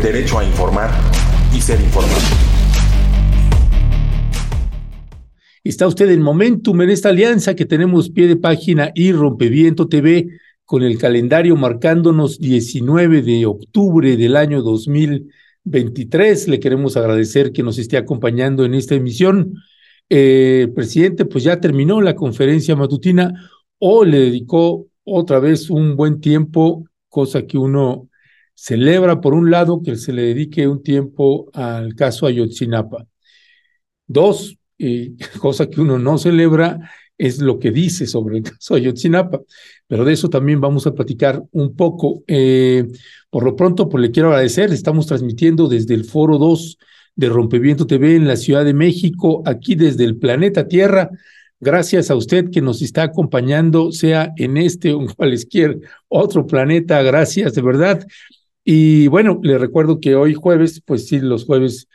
[0.00, 0.90] derecho a informar
[1.54, 2.20] y ser informado.
[5.64, 10.28] Está usted en Momentum en esta alianza que tenemos pie de página y Rompeviento TV
[10.64, 16.48] con el calendario marcándonos 19 de octubre del año 2023.
[16.48, 19.54] Le queremos agradecer que nos esté acompañando en esta emisión.
[20.08, 23.32] Eh, presidente, pues ya terminó la conferencia matutina
[23.78, 28.07] o le dedicó otra vez un buen tiempo, cosa que uno
[28.60, 33.06] celebra por un lado que se le dedique un tiempo al caso Ayotzinapa.
[34.06, 34.56] Dos,
[35.40, 39.40] cosa que uno no celebra es lo que dice sobre el caso Ayotzinapa,
[39.86, 42.24] pero de eso también vamos a platicar un poco.
[42.26, 42.84] Eh,
[43.30, 46.78] por lo pronto, pues le quiero agradecer, estamos transmitiendo desde el Foro 2
[47.14, 51.10] de Rompeviento TV en la Ciudad de México, aquí desde el planeta Tierra.
[51.60, 57.02] Gracias a usted que nos está acompañando, sea en este o en cualquier otro planeta.
[57.02, 58.04] Gracias, de verdad.
[58.70, 61.88] Y bueno, le recuerdo que hoy jueves, pues sí, los jueves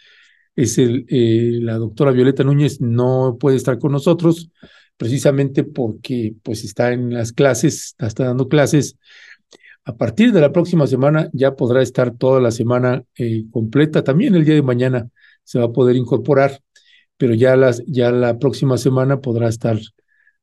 [0.55, 4.49] es eh, la doctora Violeta Núñez no puede estar con nosotros,
[4.97, 8.97] precisamente porque pues está en las clases, está dando clases.
[9.85, 14.33] A partir de la próxima semana ya podrá estar toda la semana eh, completa, también
[14.33, 15.09] el día de mañana
[15.43, 16.59] se va a poder incorporar,
[17.17, 19.77] pero ya, las, ya la próxima semana podrá estar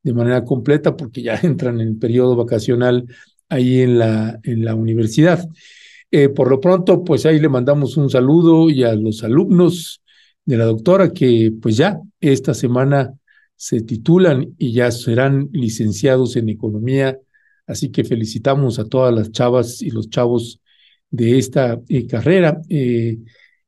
[0.05, 3.05] de manera completa porque ya entran en el periodo vacacional
[3.49, 5.45] ahí en la universidad.
[6.11, 10.03] Eh, por lo pronto, pues ahí le mandamos un saludo y a los alumnos
[10.45, 13.15] de la doctora que pues ya esta semana
[13.55, 17.19] se titulan y ya serán licenciados en economía.
[17.67, 20.61] Así que felicitamos a todas las chavas y los chavos
[21.11, 22.61] de esta eh, carrera.
[22.69, 23.19] Eh,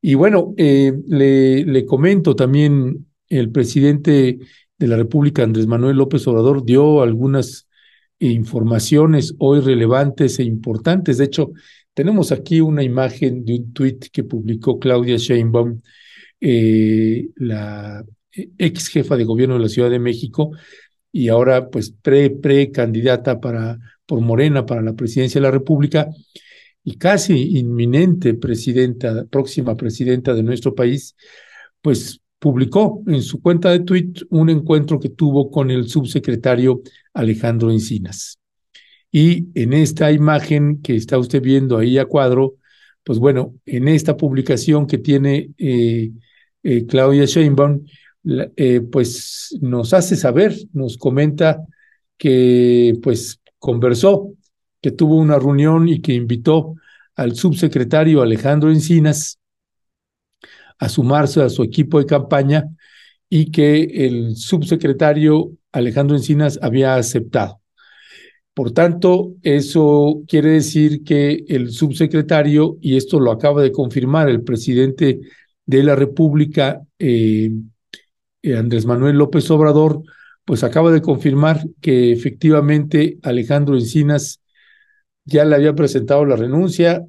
[0.01, 4.41] y bueno, le, le comento también, el presidente
[4.77, 7.69] de la República, Andrés Manuel López Obrador, dio algunas
[8.19, 11.19] informaciones hoy relevantes e importantes.
[11.19, 11.53] De hecho,
[11.95, 15.81] tenemos aquí una imagen de un tuit que publicó Claudia Sheinbaum,
[16.41, 20.53] eh, la ex jefa de gobierno de la Ciudad de México
[21.13, 26.09] y ahora pues pre, pre candidata para, por Morena para la presidencia de la República
[26.83, 31.15] y casi inminente presidenta, próxima presidenta de nuestro país,
[31.81, 36.83] pues publicó en su cuenta de tuit un encuentro que tuvo con el subsecretario
[37.13, 38.42] Alejandro Encinas.
[39.13, 42.55] Y en esta imagen que está usted viendo ahí a cuadro,
[43.05, 46.11] pues bueno, en esta publicación que tiene eh,
[46.63, 47.85] eh, Claudia Sheinbaum,
[48.57, 51.63] eh, pues nos hace saber, nos comenta
[52.17, 54.33] que pues conversó,
[54.81, 56.75] que tuvo una reunión y que invitó
[57.15, 59.39] al subsecretario Alejandro Encinas
[60.79, 62.65] a sumarse a su equipo de campaña
[63.29, 67.62] y que el subsecretario Alejandro Encinas había aceptado.
[68.55, 74.43] Por tanto, eso quiere decir que el subsecretario, y esto lo acaba de confirmar el
[74.43, 75.21] presidente
[75.65, 77.51] de la República, eh,
[78.43, 80.03] eh, Andrés Manuel López Obrador,
[80.45, 84.41] pues acaba de confirmar que efectivamente Alejandro Encinas
[85.25, 87.07] ya le había presentado la renuncia,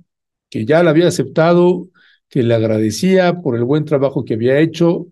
[0.50, 1.90] que ya la había aceptado,
[2.30, 5.08] que le agradecía por el buen trabajo que había hecho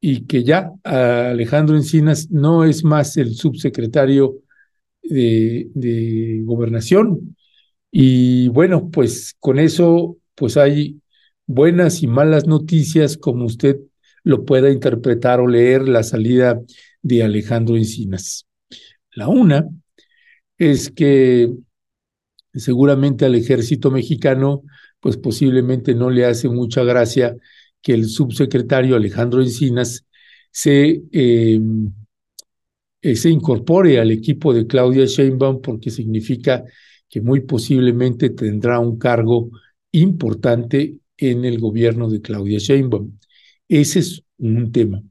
[0.00, 4.36] y que ya Alejandro Encinas no es más el subsecretario
[5.10, 7.36] de, gobernación.
[7.90, 11.00] Y bueno, pues con eso, pues hay
[11.46, 13.78] buenas y malas noticias, como usted
[14.22, 16.60] lo pueda interpretar o leer la salida
[17.02, 18.46] de Alejandro Encinas.
[19.12, 19.68] La una
[20.58, 21.50] es que
[22.54, 24.62] seguramente al ejército mexicano,
[25.00, 27.34] pues posiblemente no le hace mucha gracia
[27.82, 30.04] que el subsecretario Alejandro Encinas
[30.50, 31.60] se eh,
[33.02, 36.64] eh, se incorpore al equipo de Claudia Sheinbaum porque significa
[37.08, 39.50] que muy posiblemente tendrá un cargo
[39.92, 43.18] importante en el gobierno de Claudia Sheinbaum.
[43.68, 45.02] Ese es un tema.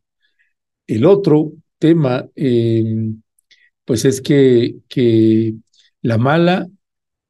[0.88, 3.22] El otro tema, em,
[3.86, 5.56] pues es que, que
[6.02, 6.68] la mala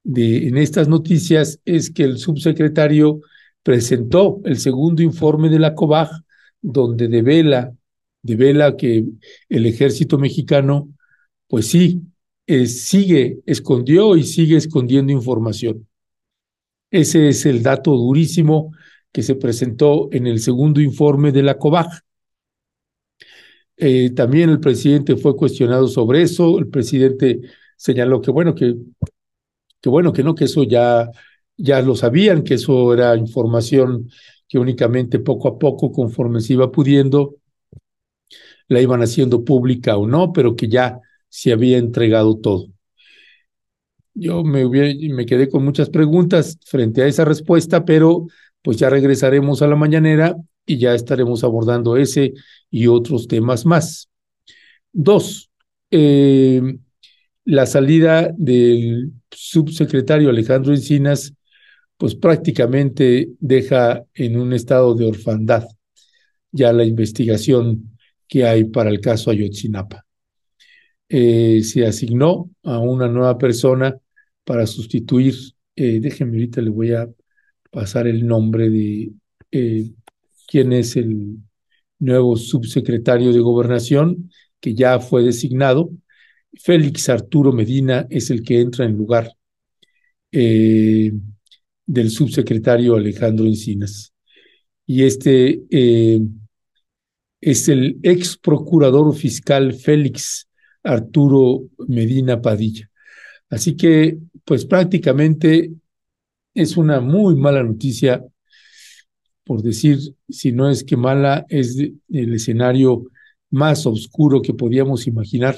[0.04, 3.22] de, en estas noticias es que el subsecretario
[3.64, 6.10] presentó el segundo informe de la COBAG,
[6.62, 7.74] donde devela
[8.22, 9.06] devela que
[9.50, 10.90] el ejército mexicano,
[11.48, 12.02] pues sí,
[12.48, 15.88] eh, sigue, escondió y sigue escondiendo información.
[16.92, 18.72] Ese es el dato durísimo
[19.12, 21.88] que se presentó en el segundo informe de la COBAG.
[23.78, 26.60] Eh, también el presidente fue cuestionado sobre eso.
[26.60, 27.40] El presidente
[27.78, 28.76] señaló que bueno, que,
[29.82, 31.10] que bueno, que no, que eso ya,
[31.58, 34.10] ya lo sabían, que eso era información
[34.48, 37.36] que únicamente poco a poco, conforme se iba pudiendo,
[38.70, 42.68] la iban haciendo pública o no, pero que ya se había entregado todo.
[44.14, 48.28] Yo me, quedé con muchas preguntas frente a esa respuesta, pero
[48.62, 50.36] pues ya regresaremos a la mañanera
[50.66, 52.34] y ya estaremos abordando ese
[52.70, 54.10] y otros temas más.
[54.92, 55.50] Dos,
[55.92, 56.62] eh,
[57.46, 61.34] la salida del subsecretario Alejandro Encinas,
[61.98, 65.66] pues prácticamente deja en un estado de orfandad
[66.52, 67.98] ya la investigación
[68.30, 70.06] que hay para el caso Ayotzinapa.
[71.10, 73.98] Eh, se asignó a una nueva persona
[74.44, 75.36] para sustituir,
[75.76, 77.10] eh, déjenme ahorita le voy a
[77.72, 79.12] pasar el nombre de
[79.52, 79.92] eh,
[80.48, 81.38] quién es el
[82.00, 85.92] nuevo subsecretario de gobernación que ya fue designado.
[86.54, 89.32] Félix Arturo Medina es el que entra en lugar
[90.32, 91.12] eh,
[91.86, 94.14] del subsecretario Alejandro Encinas.
[94.86, 95.62] Y este
[97.42, 100.48] es el ex procurador fiscal Félix
[100.84, 102.90] Arturo Medina Padilla.
[103.50, 105.72] Así que, pues prácticamente
[106.54, 108.24] es una muy mala noticia,
[109.44, 109.98] por decir,
[110.28, 113.06] si no es que mala, es el escenario
[113.50, 115.58] más oscuro que podíamos imaginar,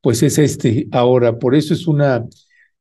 [0.00, 1.38] pues es este ahora.
[1.38, 2.24] Por eso es una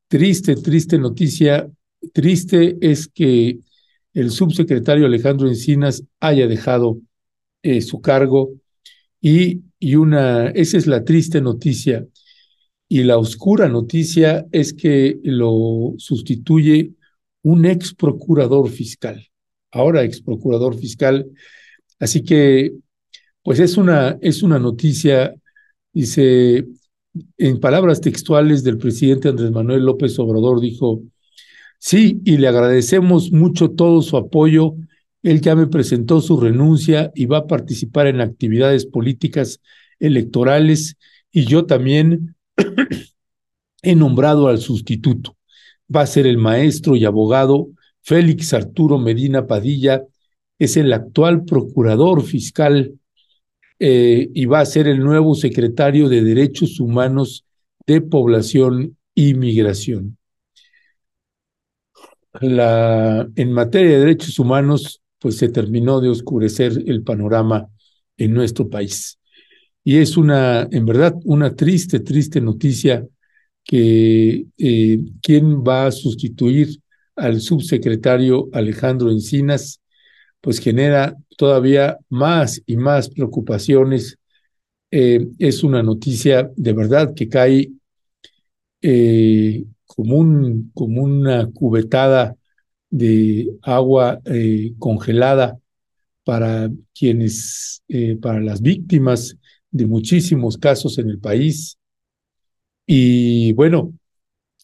[0.08, 1.70] triste, triste noticia.
[2.14, 3.60] Triste es que
[4.14, 7.00] el subsecretario Alejandro Encinas haya dejado
[7.68, 8.54] eh, su cargo
[9.20, 12.08] y, y una, esa es la triste noticia.
[12.88, 16.94] Y la oscura noticia es que lo sustituye
[17.42, 19.22] un ex procurador fiscal,
[19.70, 21.26] ahora ex procurador fiscal.
[22.00, 22.72] Así que,
[23.44, 25.36] pues es una, es una noticia,
[25.92, 26.66] dice,
[27.38, 31.02] en palabras textuales del presidente Andrés Manuel López Obrador, dijo,
[31.80, 34.76] sí, y le agradecemos mucho todo su apoyo
[35.24, 39.62] él ya me presentó su renuncia y va a participar en actividades políticas
[40.00, 40.98] electorales
[41.32, 42.36] y yo también
[43.82, 45.36] he nombrado al sustituto.
[45.94, 47.70] Va a ser el maestro y abogado
[48.02, 50.04] Félix Arturo Medina Padilla,
[50.60, 52.94] es el actual procurador fiscal
[53.80, 57.46] eh, y va a ser el nuevo secretario de Derechos Humanos
[57.86, 60.18] de Población y Migración.
[62.40, 67.70] En materia de derechos humanos, pues se terminó de oscurecer el panorama
[68.18, 69.20] en nuestro país.
[69.84, 73.06] Y es una, en verdad, una triste, triste noticia
[73.64, 76.82] que eh, quién va a sustituir
[77.16, 79.82] al subsecretario Alejandro Encinas,
[80.42, 84.18] pues genera todavía más y más preocupaciones.
[84.92, 87.72] Eh, es una noticia de verdad que cae
[88.82, 92.36] eh, como, un, como una cubetada
[92.90, 95.60] de agua eh, congelada
[96.24, 99.38] para quienes, eh, para las víctimas
[99.72, 101.78] de muchísimos casos en el país.
[102.86, 103.94] Y bueno,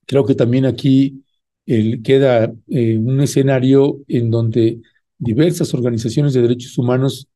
[0.06, 1.24] creo que también aquí
[1.66, 4.82] queda eh, un escenario en donde
[5.18, 7.28] diversas organizaciones de derechos humanos,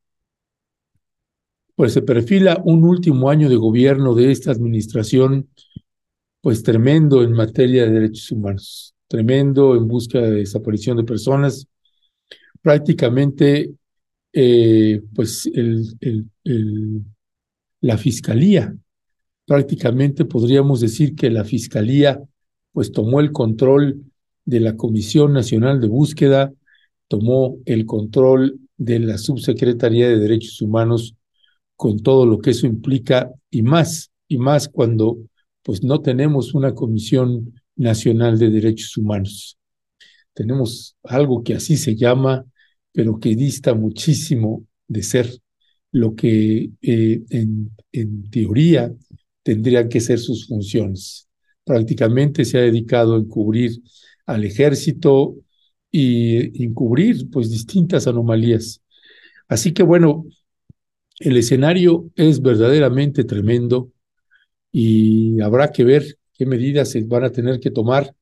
[1.75, 5.49] pues se perfila un último año de gobierno de esta administración,
[6.41, 11.67] pues tremendo en materia de derechos humanos tremendo en busca de desaparición de personas.
[12.61, 13.71] Prácticamente,
[14.33, 15.95] eh, pues el,
[17.81, 18.75] la fiscalía,
[19.45, 22.21] prácticamente podríamos decir que la fiscalía
[22.73, 24.03] pues tomó el control
[24.45, 26.53] de la Comisión Nacional de Búsqueda,
[27.07, 31.15] tomó el control de la Subsecretaría de Derechos Humanos
[31.75, 35.17] con todo lo que eso implica y más, y más cuando
[35.63, 39.57] pues no tenemos una comisión Nacional de Derechos Humanos.
[40.33, 42.45] Tenemos algo que así se llama,
[42.91, 45.29] pero que dista muchísimo de ser
[45.91, 48.93] lo que eh, en, en teoría
[49.43, 51.27] tendrían que ser sus funciones.
[51.63, 53.81] Prácticamente se ha dedicado a encubrir
[54.25, 55.35] al ejército
[55.91, 58.81] y encubrir pues distintas anomalías.
[59.47, 60.25] Así que bueno,
[61.19, 63.91] el escenario es verdaderamente tremendo
[64.71, 68.13] y habrá que ver qué medidas se van a tener que tomar,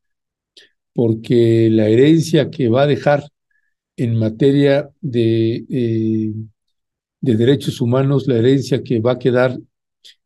[0.94, 3.24] porque la herencia que va a dejar
[3.98, 6.34] en materia de, eh,
[7.22, 9.58] de derechos humanos, la herencia que va a quedar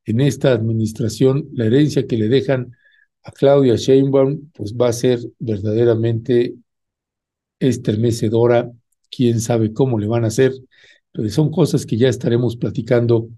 [0.06, 2.76] en esta administración, la herencia que le dejan
[3.24, 6.56] a Claudia Sheinbaum, pues va a ser verdaderamente
[7.60, 8.72] estremecedora.
[9.12, 10.54] Quién sabe cómo le van a hacer,
[11.12, 13.30] pero son cosas que ya estaremos platicando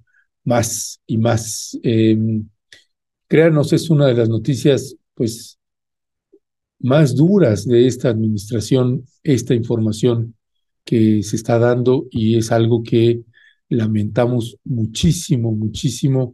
[0.44, 1.78] más y más.
[1.84, 2.48] Em,
[3.32, 5.58] créanos, es una de las noticias, pues,
[6.80, 10.36] más duras de esta administración, esta información
[10.84, 13.22] que se está dando y es algo que
[13.70, 16.34] lamentamos muchísimo, muchísimo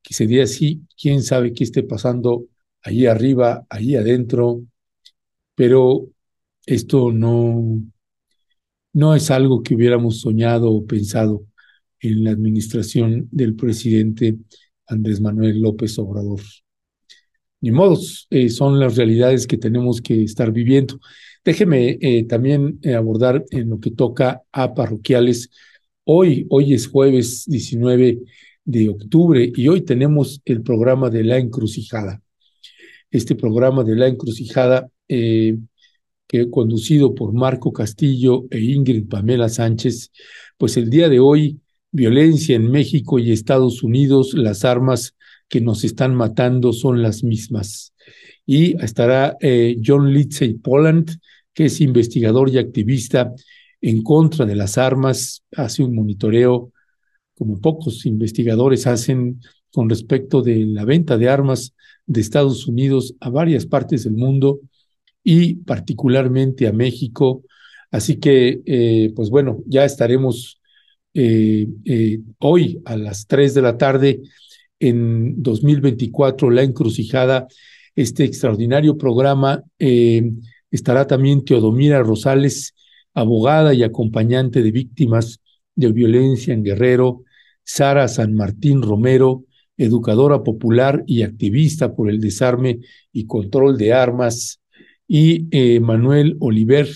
[0.00, 0.86] que se dé así.
[0.98, 2.46] Quién sabe qué esté pasando
[2.80, 4.62] allí arriba, allí adentro,
[5.54, 6.08] pero
[6.64, 7.82] esto no,
[8.94, 11.44] no es algo que hubiéramos soñado o pensado
[12.00, 14.38] en la administración del presidente
[14.88, 16.40] Andrés Manuel López Obrador.
[17.60, 21.00] Ni modos, eh, son las realidades que tenemos que estar viviendo.
[21.44, 25.50] Déjeme eh, también eh, abordar en lo que toca a parroquiales.
[26.04, 28.20] Hoy, hoy es jueves 19
[28.64, 32.22] de octubre y hoy tenemos el programa de la encrucijada.
[33.10, 40.12] Este programa de la encrucijada, que conducido por Marco Castillo e Ingrid Pamela Sánchez,
[40.58, 41.58] pues el día de hoy
[41.90, 45.14] violencia en México y Estados Unidos, las armas
[45.48, 47.94] que nos están matando son las mismas.
[48.46, 51.10] Y estará eh, John Lindsay Poland,
[51.54, 53.32] que es investigador y activista
[53.80, 56.72] en contra de las armas, hace un monitoreo
[57.36, 59.40] como pocos investigadores hacen
[59.72, 64.60] con respecto de la venta de armas de Estados Unidos a varias partes del mundo
[65.22, 67.44] y particularmente a México.
[67.90, 70.57] Así que, eh, pues bueno, ya estaremos
[72.38, 74.22] hoy a las 3 de la tarde
[74.78, 77.48] en 2024, La Encrucijada,
[77.96, 79.62] este extraordinario programa.
[79.78, 80.30] Eh,
[80.70, 82.74] estará también Teodomira Rosales,
[83.14, 85.40] abogada y acompañante de víctimas
[85.74, 87.24] de violencia en Guerrero,
[87.64, 89.44] Sara San Martín Romero,
[89.76, 92.80] educadora popular y activista por el desarme
[93.12, 94.60] y control de armas,
[95.06, 95.48] y
[95.80, 96.88] Manuel Oliver,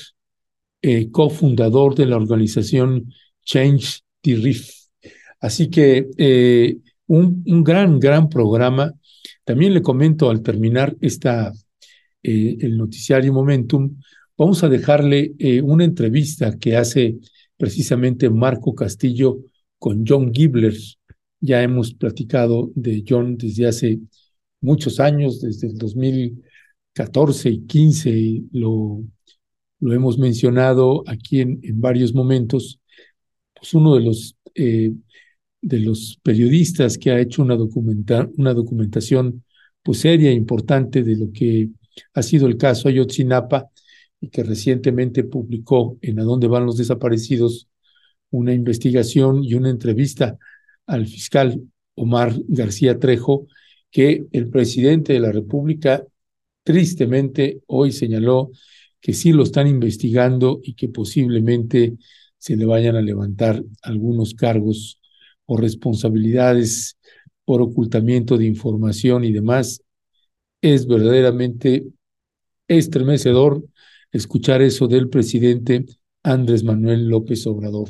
[1.12, 3.12] cofundador de la organización
[3.45, 4.02] Change
[5.41, 8.93] Así que eh, un, un, gran, gran programa.
[9.45, 11.52] También le comento al terminar esta,
[12.23, 13.99] eh, el noticiario Momentum,
[14.38, 17.19] vamos a dejarle eh, una entrevista que hace
[17.57, 19.38] precisamente Marco Castillo
[19.79, 20.75] con John Gibler.
[21.41, 23.99] Ya hemos platicado de John desde hace
[24.61, 29.02] muchos años, desde el 2014 y 15, lo,
[29.81, 32.79] lo hemos mencionado aquí en, en varios momentos
[33.62, 34.92] pues, uno de los, eh,
[35.61, 37.57] de los periodistas que ha hecho una,
[38.37, 39.45] una documentación
[39.85, 41.69] pues, seria e importante de lo que
[42.14, 43.71] ha sido el caso Ayotzinapa
[44.21, 47.69] y que recientemente publicó en A dónde van los desaparecidos
[48.31, 50.37] una investigación y una entrevista
[50.87, 51.62] al fiscal
[51.95, 53.47] Omar García Trejo,
[53.92, 56.04] que el presidente de la República
[56.64, 58.50] tristemente hoy señaló
[59.00, 61.95] que sí lo están investigando y que posiblemente
[62.43, 64.99] se le vayan a levantar algunos cargos
[65.47, 66.99] o responsabilidades
[67.45, 69.81] por ocultamiento de información y demás.
[70.61, 71.87] Es verdaderamente
[72.67, 73.63] estremecedor
[74.11, 75.87] escuchar eso del presidente
[76.25, 77.89] Andrés Manuel López Obrador.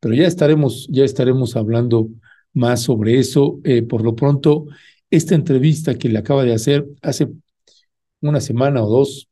[0.00, 2.08] Pero ya estaremos, ya estaremos hablando
[2.52, 3.60] más sobre eso.
[3.62, 4.66] Eh, por lo pronto,
[5.08, 7.28] esta entrevista que le acaba de hacer hace
[8.20, 9.28] una semana o dos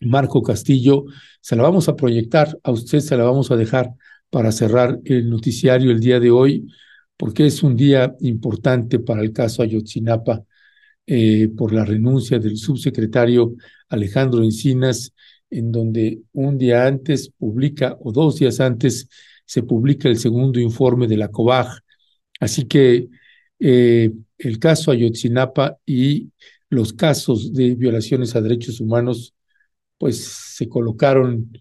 [0.00, 1.04] Marco Castillo,
[1.40, 3.92] se la vamos a proyectar, a usted se la vamos a dejar
[4.30, 6.66] para cerrar el noticiario el día de hoy,
[7.16, 10.42] porque es un día importante para el caso Ayotzinapa
[11.06, 13.54] eh, por la renuncia del subsecretario
[13.88, 15.14] Alejandro Encinas,
[15.50, 19.08] en donde un día antes publica, o dos días antes,
[19.46, 21.80] se publica el segundo informe de la COBAG.
[22.38, 23.08] Así que
[23.58, 26.30] eh, el caso Ayotzinapa y
[26.68, 29.34] los casos de violaciones a derechos humanos
[29.98, 31.52] pues se colocaron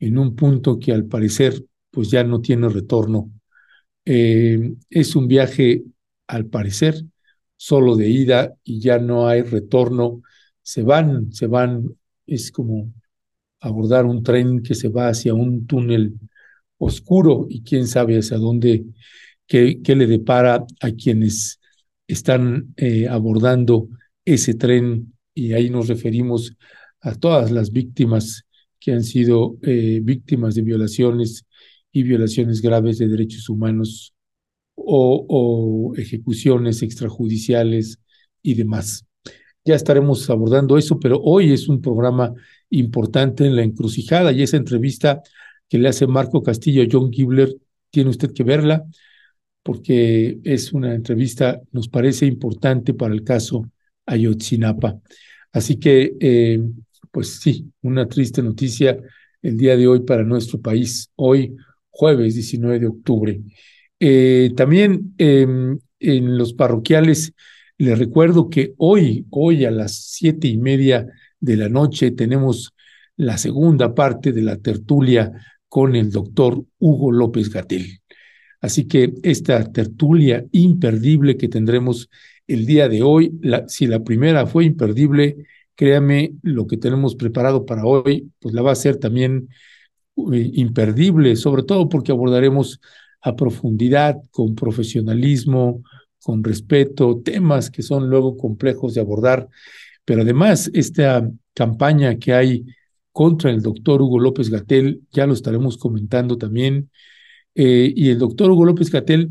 [0.00, 3.30] en un punto que al parecer pues ya no tiene retorno.
[4.04, 5.84] Eh, es un viaje
[6.26, 7.02] al parecer
[7.56, 10.22] solo de ida y ya no hay retorno.
[10.62, 12.92] Se van, se van, es como
[13.60, 16.14] abordar un tren que se va hacia un túnel
[16.78, 18.84] oscuro y quién sabe hacia dónde,
[19.46, 21.60] qué, le depara a quienes
[22.06, 23.88] están eh, abordando
[24.24, 26.56] ese tren y ahí nos referimos
[27.00, 28.46] a todas las víctimas
[28.80, 31.46] que han sido eh, víctimas de violaciones
[31.92, 34.14] y violaciones graves de derechos humanos
[34.76, 37.98] o, ejecuciones extrajudiciales
[38.42, 39.06] y demás.
[39.64, 42.32] Ya estaremos abordando eso, pero hoy es un programa
[42.70, 45.22] importante en la encrucijada y esa entrevista
[45.68, 47.56] que le hace Marco Castillo a John Gibler,
[47.90, 48.84] tiene usted que verla
[49.62, 53.68] porque es una entrevista, nos parece importante para el caso
[54.06, 55.00] Ayotzinapa.
[55.50, 56.60] Así que eh,
[57.16, 58.98] pues sí, una triste noticia
[59.40, 61.56] el día de hoy para nuestro país, hoy
[61.88, 63.40] jueves 19 de octubre.
[63.98, 67.32] Eh, también em, en los parroquiales,
[67.78, 71.06] les recuerdo que hoy, hoy a las siete y media
[71.40, 72.74] de la noche tenemos
[73.16, 75.32] la segunda parte de la tertulia
[75.70, 78.02] con el doctor Hugo López Gatel.
[78.60, 82.10] Así que esta tertulia imperdible que tendremos
[82.46, 85.46] el día de hoy, si la primera fue imperdible,
[85.76, 89.48] créame, lo que tenemos preparado para hoy, pues la va a ser también
[90.16, 92.80] imperdible, sobre todo porque abordaremos
[93.20, 95.82] a profundidad, con profesionalismo,
[96.22, 99.48] con respeto, temas que son luego complejos de abordar,
[100.04, 102.64] pero además esta campaña que hay
[103.12, 106.90] contra el doctor Hugo López Gatel, ya lo estaremos comentando también,
[107.54, 109.30] eh, y el doctor Hugo López Gatel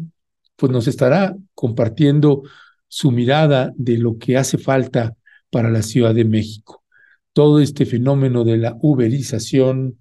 [0.56, 2.44] pues nos estará compartiendo
[2.88, 5.16] su mirada de lo que hace falta
[5.56, 6.84] para la Ciudad de México.
[7.32, 10.00] Todo este fenómeno de la uberización,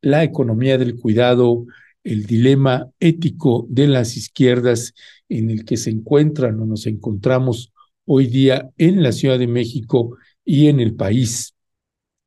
[0.00, 1.66] la economía del cuidado,
[2.04, 4.94] el dilema ético de las izquierdas
[5.28, 7.70] en el que se encuentran o nos encontramos
[8.06, 11.54] hoy día en la Ciudad de México y en el país.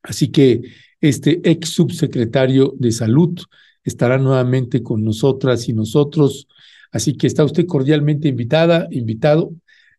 [0.04, 0.62] Así que
[1.02, 3.40] este ex subsecretario de Salud
[3.84, 6.48] estará nuevamente con nosotras y nosotros.
[6.92, 9.52] Así que está usted cordialmente invitada, invitado.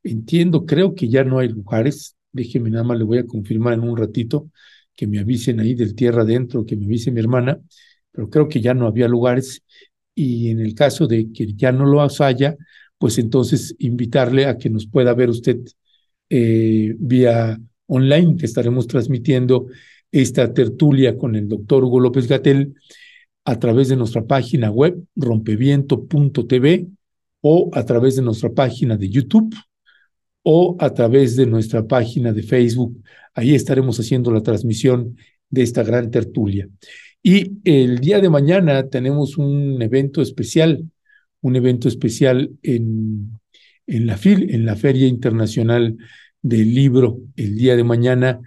[0.05, 2.15] Entiendo, creo que ya no hay lugares.
[2.33, 4.51] Déjeme nada más, le voy a confirmar en un ratito
[4.95, 7.61] que me avisen ahí del tierra adentro, que me avise mi hermana,
[8.11, 9.63] pero creo que ya no había lugares.
[10.15, 12.57] Y en el caso de que ya no lo haya,
[12.99, 15.59] pues entonces invitarle a que nos pueda ver usted
[16.31, 19.67] eh, vía online, que estaremos transmitiendo
[20.11, 22.75] esta tertulia con el doctor Hugo López Gatel
[23.45, 26.89] a través de nuestra página web rompeviento.tv
[27.41, 29.55] o a través de nuestra página de YouTube
[30.43, 33.03] o a través de nuestra página de Facebook.
[33.35, 35.17] Ahí estaremos haciendo la transmisión
[35.51, 36.69] de esta gran tertulia.
[37.23, 40.89] Y el día de mañana tenemos un evento especial,
[41.41, 43.39] un evento especial en,
[43.87, 45.97] en la FIL, en la Feria Internacional
[46.43, 47.21] del Libro.
[47.37, 48.41] El día de mañana,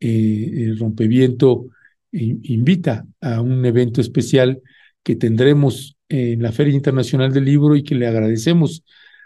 [0.00, 1.68] eh, el Rompeviento
[2.12, 4.60] invita a un evento especial
[5.02, 8.84] que tendremos en la Feria Internacional del Libro y que le agradecemos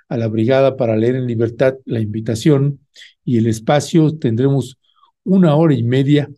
[0.08, 2.80] a la Brigada para Leer en Libertad la invitación
[3.24, 4.16] y el espacio.
[4.18, 4.78] Tendremos
[5.24, 6.30] una hora y media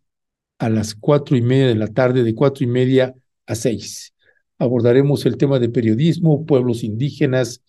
[0.59, 3.15] a las cuatro y media de la tarde, de cuatro y media
[3.47, 4.15] a seis.
[4.59, 7.63] Abordaremos el tema de periodismo, pueblos indígenas,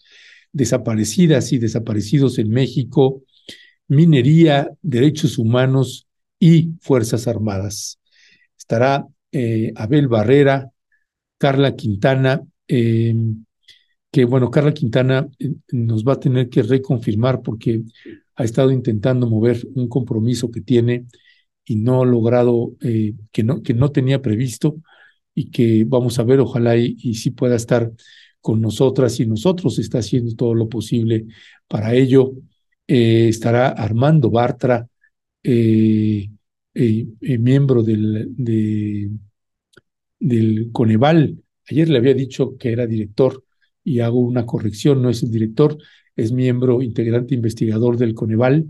[0.51, 3.23] desaparecidas y desaparecidos en México,
[3.87, 6.07] minería, derechos humanos
[6.39, 7.99] y Fuerzas Armadas.
[8.57, 10.71] Estará eh, Abel Barrera,
[11.37, 13.13] Carla Quintana, eh,
[14.11, 17.83] que bueno, Carla Quintana eh, nos va a tener que reconfirmar porque
[18.35, 21.05] ha estado intentando mover un compromiso que tiene
[21.65, 24.77] y no ha logrado, eh, que, no, que no tenía previsto
[25.35, 27.91] y que vamos a ver, ojalá y, y sí pueda estar
[28.41, 31.27] con nosotras y nosotros está haciendo todo lo posible
[31.67, 32.33] para ello.
[32.87, 34.87] Eh, estará Armando Bartra,
[36.73, 39.11] miembro del, de,
[40.19, 41.43] del Coneval.
[41.69, 43.43] Ayer le había dicho que era director
[43.83, 45.77] y hago una corrección, no es el director,
[46.15, 48.67] es miembro integrante investigador del Coneval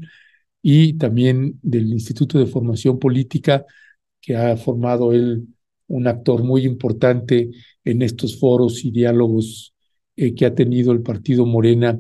[0.62, 3.66] y también del Instituto de Formación Política,
[4.22, 5.48] que ha formado él
[5.88, 7.50] un actor muy importante
[7.84, 9.74] en estos foros y diálogos
[10.16, 12.00] eh, que ha tenido el Partido Morena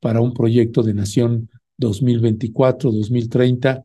[0.00, 3.84] para un proyecto de nación 2024-2030,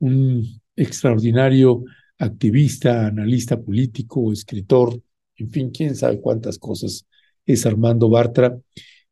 [0.00, 1.84] un extraordinario
[2.18, 5.00] activista, analista político, escritor,
[5.36, 7.06] en fin, quién sabe cuántas cosas
[7.46, 8.58] es Armando Bartra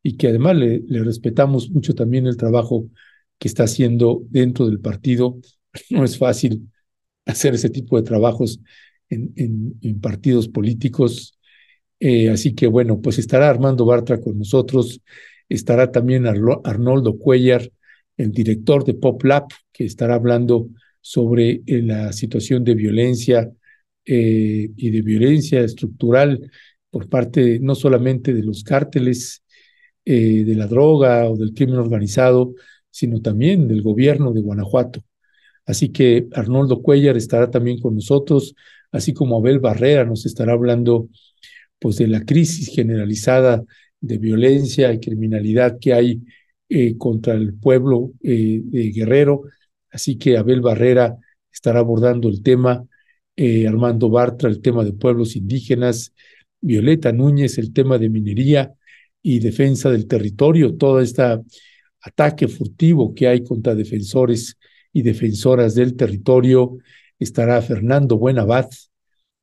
[0.03, 2.89] y que además le, respetamos mucho también el trabajo
[3.39, 5.39] que está haciendo dentro del partido.
[5.91, 6.71] No es fácil
[7.27, 8.61] hacer ese tipo de trabajos
[9.11, 11.39] en, partidos políticos.
[11.99, 15.01] Eh, así que bueno, pues estará Armando Bartra con nosotros,
[15.49, 17.71] estará también Arnoldo Cuellar,
[18.17, 20.69] el director de Pop Lab, que estará hablando
[21.01, 23.51] sobre eh, la situación de violencia
[24.05, 26.51] eh, y de violencia estructural
[26.95, 29.43] por parte no solamente de los cárteles
[30.05, 32.55] de la droga o del crimen organizado,
[32.91, 35.03] sino también del gobierno de Guanajuato.
[35.67, 38.55] Así que Arnoldo Cuellar estará también con nosotros,
[38.93, 41.09] así como Abel Barrera nos estará hablando
[41.81, 43.65] pues de la crisis generalizada
[44.01, 46.23] de violencia y criminalidad que hay
[46.69, 49.43] eh, contra el pueblo eh, de Guerrero.
[49.91, 51.17] Así que Abel Barrera
[51.53, 52.87] estará abordando el tema,
[53.37, 56.13] eh, Armando Bartra el tema de pueblos indígenas,
[56.65, 58.73] Violeta Núñez el tema de minería
[59.23, 61.43] y defensa del territorio, toda esta
[62.01, 64.57] ataque furtivo que hay contra defensores
[64.93, 66.79] y defensoras del territorio,
[67.19, 68.69] estará Fernando Buenabad,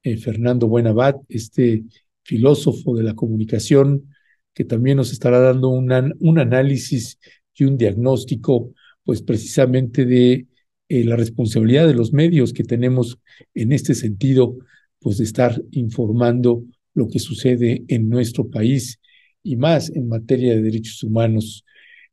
[0.04, 1.84] eh, Fernando Buenabad, este
[2.24, 4.14] filósofo de la comunicación,
[4.54, 7.20] que también nos estará dando un análisis
[7.56, 10.48] y un diagnóstico, pues precisamente de
[10.90, 13.20] eh, la responsabilidad de los medios que tenemos
[13.54, 14.58] en este sentido,
[15.00, 19.00] pues de estar informando lo que sucede en nuestro país
[19.44, 21.66] y más en materia de derechos humanos.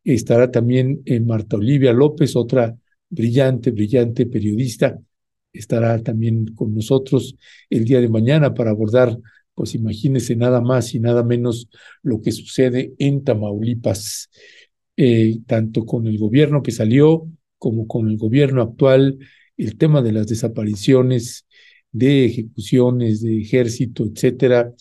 [0.05, 2.77] Estará también eh, Marta Olivia López, otra
[3.11, 4.99] brillante, brillante periodista.
[5.53, 7.37] Estará también con nosotros
[7.69, 9.19] el día de mañana para abordar
[9.59, 11.69] pues imagínese nada más y nada menos
[12.05, 14.31] lo que sucede en Tamaulipas,
[14.97, 19.19] eh, tanto con el gobierno que salió como con el gobierno actual,
[19.57, 21.45] el tema de las desapariciones,
[21.93, 24.73] de ejecuciones, de ejército, etcétera.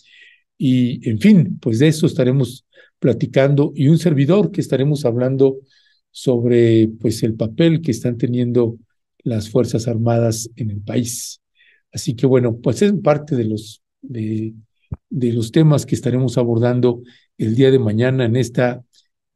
[0.56, 2.66] Y en fin, pues de eso estaremos
[2.98, 5.58] platicando y un servidor que estaremos hablando
[6.10, 8.78] sobre pues el papel que están teniendo
[9.24, 11.40] las Fuerzas Armadas en el país.
[11.92, 14.54] Así que bueno, pues es parte de los de,
[15.10, 17.02] de los temas que estaremos abordando
[17.36, 18.82] el día de mañana en esta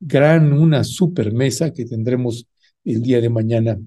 [0.01, 2.47] gran, una super mesa que tendremos
[2.85, 3.79] el día de mañana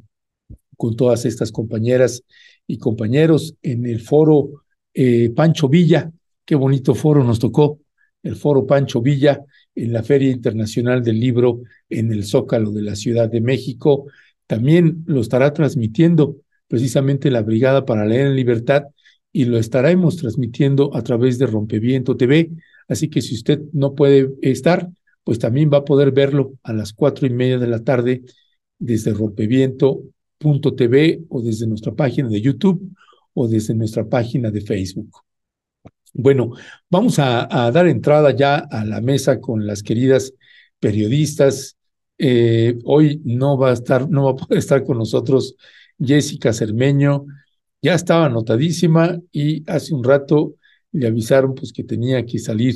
[0.75, 2.23] con todas estas compañeras
[2.67, 6.11] y compañeros en el foro eh, Pancho Villa.
[6.45, 7.79] Qué bonito foro nos tocó,
[8.23, 9.41] el foro Pancho Villa
[9.75, 14.05] en la Feria Internacional del Libro en el Zócalo de la Ciudad de México.
[14.47, 18.83] También lo estará transmitiendo precisamente la Brigada para Leer en Libertad
[19.31, 22.51] y lo estaremos transmitiendo a través de Rompeviento TV.
[22.87, 24.89] Así que si usted no puede estar,
[25.23, 28.21] pues también va a poder verlo a las cuatro y media de la tarde
[28.79, 29.13] desde
[30.39, 32.95] rompeviento.tv o desde nuestra página de YouTube
[33.33, 35.09] o desde nuestra página de Facebook.
[36.13, 36.51] Bueno,
[36.89, 40.33] vamos a, dar entrada ya a la mesa con las queridas
[40.79, 41.77] periodistas.
[42.17, 45.55] Eh, hoy no va a estar, no va a poder estar con nosotros
[45.99, 47.25] Jessica Cermeño,
[47.81, 50.55] ya estaba anotadísima y hace un rato
[50.91, 52.75] le avisaron pues que tenía que salir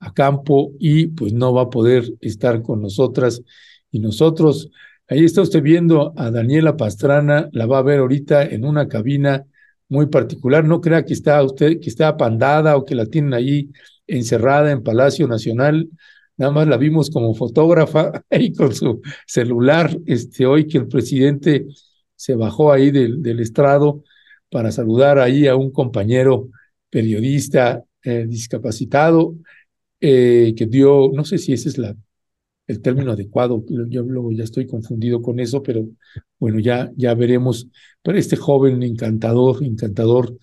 [0.00, 3.42] a campo y pues no va a poder estar con nosotras
[3.90, 4.70] y nosotros.
[5.08, 9.44] Ahí está usted viendo a Daniela Pastrana, la va a ver ahorita en una cabina
[9.88, 10.64] muy particular.
[10.64, 13.70] No crea que está usted, que está apandada o que la tienen ahí
[14.06, 15.88] encerrada en Palacio Nacional.
[16.36, 19.96] Nada más la vimos como fotógrafa ahí con su celular.
[20.06, 21.66] Este, hoy que el presidente
[22.16, 24.04] se bajó ahí del, del estrado,
[24.54, 26.48] para saludar ahí a un compañero
[26.88, 29.34] periodista eh, discapacitado
[30.00, 31.96] eh, que dio, no sé si ese es la,
[32.66, 35.86] el término adecuado, yo luego ya estoy confundido con eso, pero
[36.38, 37.68] bueno, ya, ya veremos.
[38.02, 40.38] Pero este joven encantador, encantador,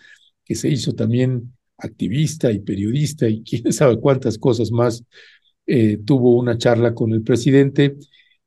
[0.45, 5.03] que se hizo también activista y periodista y quién sabe cuántas cosas más,
[5.65, 7.95] eh, tuvo una charla con el presidente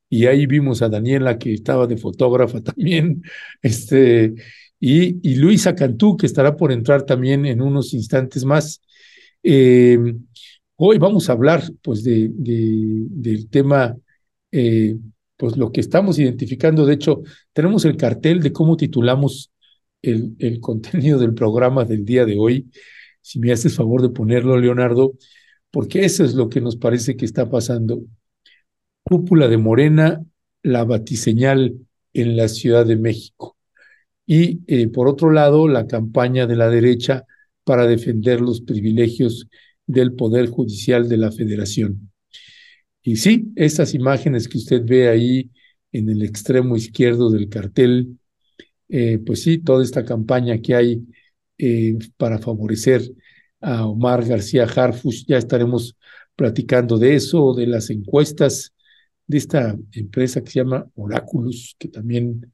[0.09, 3.23] y ahí vimos a Daniela que estaba de fotógrafa también,
[3.63, 4.35] este,
[4.81, 8.83] y, Luisa Cantú, que estará por entrar también en unos instantes más.
[9.43, 9.99] Eh,
[10.77, 13.97] hoy vamos a hablar pues de, del tema,
[14.53, 14.97] eh,
[15.37, 16.87] pues lo que estamos identificando.
[16.87, 19.51] De hecho, tenemos el cartel de cómo titulamos
[20.03, 22.71] el, contenido del programa del día de hoy.
[23.21, 25.15] Si me haces favor de ponerlo, Leonardo,
[25.71, 28.03] porque eso es lo que nos parece que está pasando.
[29.03, 30.25] Cúpula de Morena,
[30.63, 31.75] la batiseñal
[32.13, 33.57] en la Ciudad de México
[34.27, 37.27] y eh, por otro lado la campaña de la derecha
[37.65, 39.49] para defender los privilegios
[39.87, 42.11] del Poder Judicial de la Federación.
[43.03, 45.51] Y sí, estas imágenes que usted ve ahí
[45.93, 48.19] en el extremo izquierdo del cartel,
[48.89, 51.03] eh, pues sí, toda esta campaña que hay
[51.59, 53.03] eh, para favorecer
[53.61, 55.97] a Omar García Harfush, ya estaremos
[56.37, 58.73] platicando de eso, de las encuestas
[59.27, 62.53] de esta empresa que se llama Oráculos, que también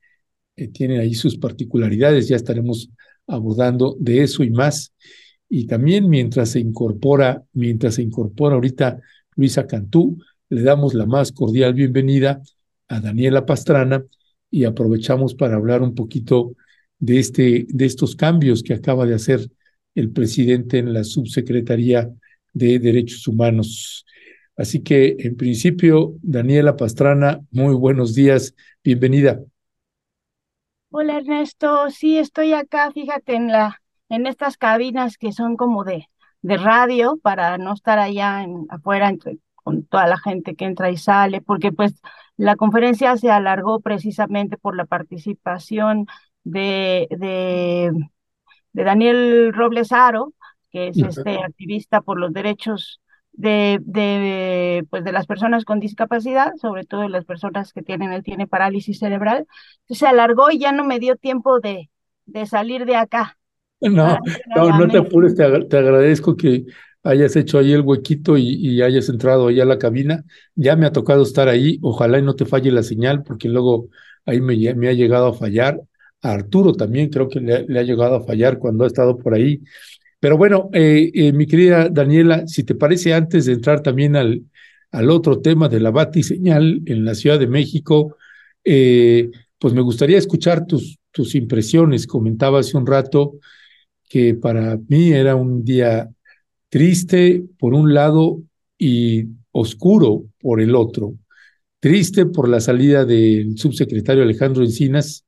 [0.73, 2.91] tiene ahí sus particularidades, ya estaremos
[3.27, 4.93] abordando de eso y más.
[5.53, 9.01] Y también mientras se incorpora, mientras se incorpora ahorita
[9.35, 10.17] Luisa Cantú,
[10.49, 12.41] le damos la más cordial bienvenida
[12.87, 14.05] a Daniela Pastrana
[14.49, 16.55] y aprovechamos para hablar un poquito
[17.01, 19.51] de, este, de estos cambios que acaba de hacer
[19.97, 22.09] el presidente en la subsecretaría
[22.53, 24.07] de Derechos Humanos.
[24.57, 29.43] Así que, en principio, Daniela Pastrana, muy buenos días, bienvenida.
[30.91, 33.81] Hola Ernesto, sí estoy acá, fíjate en la,
[34.11, 36.09] en estas cabinas que son como de,
[36.43, 40.91] de radio para no estar allá en, afuera entre, con toda la gente que entra
[40.91, 42.01] y sale, porque pues
[42.37, 46.07] la conferencia se alargó precisamente por la participación
[46.45, 47.93] de, de,
[48.73, 50.35] de Daniel Robles Aro,
[50.71, 53.01] que es este activista por los derechos
[53.33, 58.13] de, de, pues de las personas con discapacidad, sobre todo de las personas que tienen,
[58.13, 59.47] él tiene parálisis cerebral,
[59.89, 61.91] se alargó y ya no me dio tiempo de,
[62.27, 63.39] de salir de acá.
[63.81, 64.19] No,
[64.57, 66.67] no, no te apures, te, agradezco que
[67.03, 70.25] hayas hecho ahí el huequito y, hayas entrado ahí a la cabina.
[70.55, 73.89] Ya me ha tocado estar ahí, ojalá y no te falle la señal, porque luego
[74.27, 75.81] ahí me, me ha llegado a fallar.
[76.23, 79.35] A Arturo también creo que le, le, ha llegado a fallar cuando ha estado por
[79.35, 79.63] ahí.
[80.21, 84.43] Pero bueno, eh, eh, mi querida Daniela, si te parece, antes de entrar también al,
[84.93, 88.17] al otro tema de la batiseñal en la Ciudad de México,
[88.63, 92.07] eh, pues me gustaría escuchar tus, tus impresiones.
[92.07, 93.39] Comentaba hace un rato
[94.11, 96.11] que para mí era un día
[96.69, 98.43] Triste por un lado
[98.77, 101.15] y oscuro por el otro.
[101.81, 105.25] Triste por la salida del subsecretario Alejandro Encinas,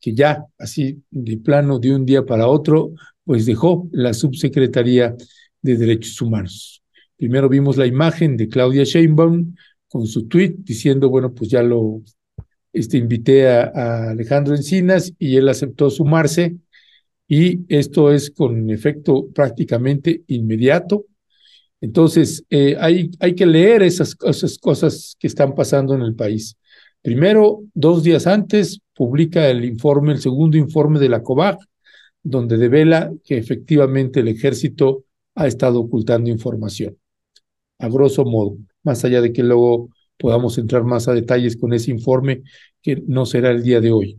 [0.00, 2.92] que ya así de plano de un día para otro,
[3.24, 5.14] pues dejó la subsecretaría
[5.60, 6.82] de Derechos Humanos.
[7.16, 9.54] Primero vimos la imagen de Claudia Sheinbaum
[9.88, 12.02] con su tweet diciendo, bueno, pues ya lo
[12.72, 16.56] este, invité a, Alejandro Encinas y él aceptó sumarse
[17.28, 21.06] y esto es con efecto prácticamente inmediato.
[21.80, 26.56] Entonces, eh, hay, hay que leer esas, esas cosas que están pasando en el país.
[27.02, 31.58] Primero, dos días antes, publica el informe, el segundo informe de la COVAG,
[32.22, 35.04] donde devela que efectivamente el ejército
[35.34, 36.96] ha estado ocultando información.
[37.78, 41.90] A grosso modo, más allá de que luego podamos entrar más a detalles con ese
[41.90, 42.42] informe,
[42.80, 44.18] que no será el día de hoy.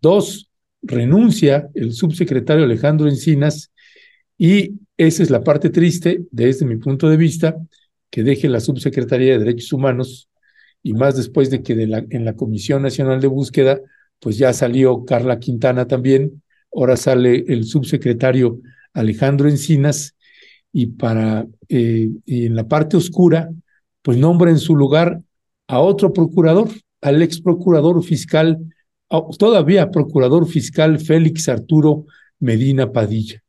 [0.00, 0.50] Dos,
[0.82, 3.70] renuncia el subsecretario Alejandro Encinas
[4.36, 7.56] y esa es la parte triste desde mi punto de vista,
[8.10, 10.28] que deje la subsecretaría de Derechos Humanos
[10.82, 13.80] y más después de que en la Comisión Nacional de Búsqueda,
[14.18, 16.42] pues ya salió Carla Quintana también,
[16.74, 18.60] ahora sale el subsecretario
[18.92, 20.16] Alejandro Encinas
[20.72, 23.50] y para eh, y en la parte oscura,
[24.00, 25.20] pues nombra en su lugar
[25.68, 26.68] a otro procurador,
[27.00, 28.58] al ex procurador fiscal,
[29.38, 32.06] todavía procurador fiscal Félix Arturo
[32.38, 33.42] Medina Padilla.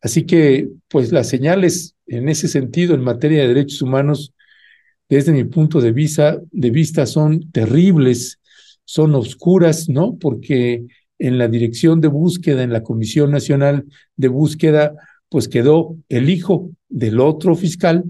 [0.00, 4.34] Así que, pues las señales en ese sentido en materia de derechos humanos,
[5.08, 8.40] desde mi punto de vista, de vista son terribles,
[8.84, 10.16] son oscuras, ¿no?
[10.18, 10.84] Porque
[11.18, 13.84] en la dirección de búsqueda, en la Comisión Nacional
[14.16, 14.94] de Búsqueda,
[15.28, 18.04] pues quedó el hijo del otro fiscal,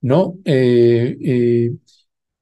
[0.00, 0.36] ¿no?
[0.44, 1.72] Eh, eh,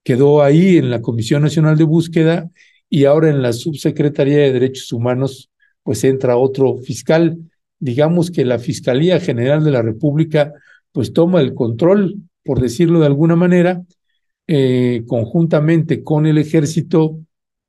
[0.04, 2.50] quedó ahí en la Comisión Nacional de Búsqueda
[2.88, 5.50] y ahora en la Subsecretaría de Derechos Humanos,
[5.82, 7.38] pues entra otro fiscal.
[7.78, 10.52] Digamos que la Fiscalía General de la República,
[10.92, 13.82] pues toma el control, por decirlo de alguna manera,
[14.46, 17.18] eh, conjuntamente con el ejército,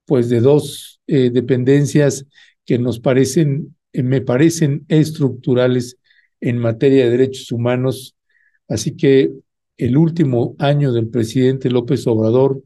[0.06, 2.25] pues de dos dependencias
[2.65, 5.97] que nos parecen, me parecen estructurales
[6.41, 8.15] en materia de derechos humanos.
[8.67, 9.32] Así que
[9.77, 12.63] el último año del presidente López Obrador,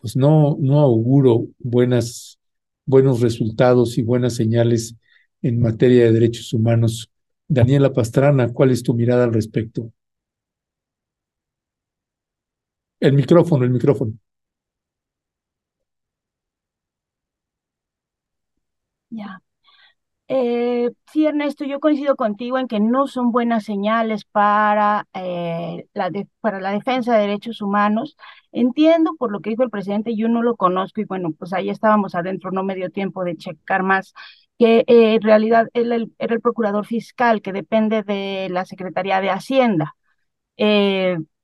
[0.00, 2.38] pues no, no auguro buenas,
[2.86, 4.96] buenos resultados y buenas señales
[5.42, 7.10] en materia de derechos humanos.
[7.48, 9.92] Daniela Pastrana, ¿cuál es tu mirada al respecto?
[12.98, 14.14] El micrófono, el micrófono.
[19.10, 19.39] Ya.
[20.32, 26.08] Eh, sí, Ernesto, yo coincido contigo en que no son buenas señales para, eh, la
[26.40, 28.16] para la defensa de derechos humanos.
[28.52, 31.68] Entiendo por lo que dijo el presidente, yo no lo conozco y bueno, pues ahí
[31.68, 34.14] estábamos adentro, no me dio tiempo de checar más,
[34.56, 39.30] que eh, en realidad él, era el procurador fiscal que depende de la Secretaría de
[39.30, 39.96] Hacienda.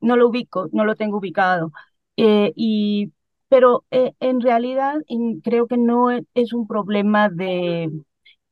[0.01, 1.73] no lo ubico, no lo tengo ubicado.
[2.17, 3.13] y,
[3.49, 4.97] pero en realidad
[5.43, 7.91] creo que no es un problema de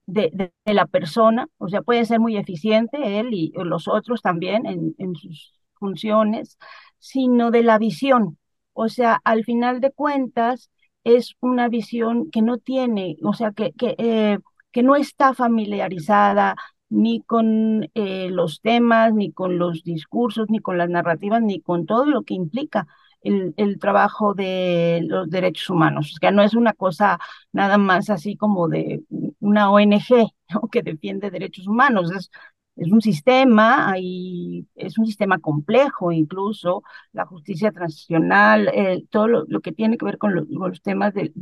[0.07, 4.95] de, la persona, o sea, puede ser muy eficiente él y los otros también en,
[4.99, 6.59] en sus funciones,
[6.99, 8.39] sino de la visión.
[8.73, 10.71] O sea, al final de cuentas,
[11.05, 14.39] es una visión que no tiene, o sea, que, que, eh,
[14.73, 16.57] que no está familiarizada
[16.89, 21.87] ni con eh, los temas, ni con los discursos, ni con las narrativas, ni con
[21.87, 22.87] todo lo que implica
[23.25, 26.13] el, trabajo de los derechos humanos.
[26.15, 27.19] O sea, no es una cosa
[27.53, 29.03] nada más así como de
[29.41, 30.31] una ONG
[30.73, 32.31] que defiende derechos humanos, es,
[32.77, 36.83] es un sistema, y es un sistema complejo, incluso
[37.13, 38.71] la justicia transicional,
[39.11, 41.33] todo lo, que tiene que ver con, los temas de,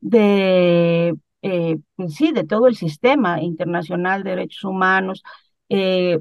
[0.00, 5.22] de, eh, pues sí, de todo el sistema internacional de derechos humanos.
[5.68, 6.20] Eh,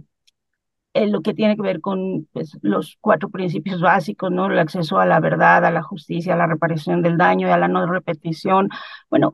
[0.94, 4.48] en lo que tiene que ver con pues, los cuatro principios básicos, ¿no?
[4.48, 7.58] El acceso a la verdad, a la justicia, a la reparación del daño y a
[7.58, 8.70] la no repetición.
[9.10, 9.34] Bueno,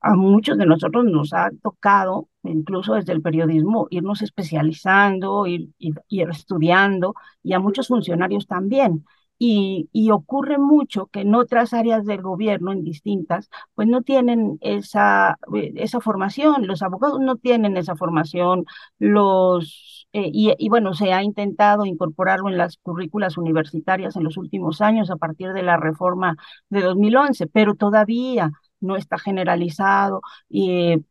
[0.00, 6.28] a, muchos de nosotros nos ha tocado, incluso desde el periodismo, irnos especializando, ir, ir
[6.30, 9.04] estudiando, y a muchos funcionarios también.
[9.38, 15.38] Y, ocurre mucho que en otras áreas del gobierno, en distintas, pues no tienen esa,
[15.54, 18.64] eh, esa formación, los abogados no tienen esa formación,
[18.98, 24.80] los, eh, y, bueno, se ha intentado incorporarlo en las currículas universitarias en los últimos
[24.80, 26.36] años a partir de la reforma
[26.70, 31.04] de 2011, pero todavía no está generalizado y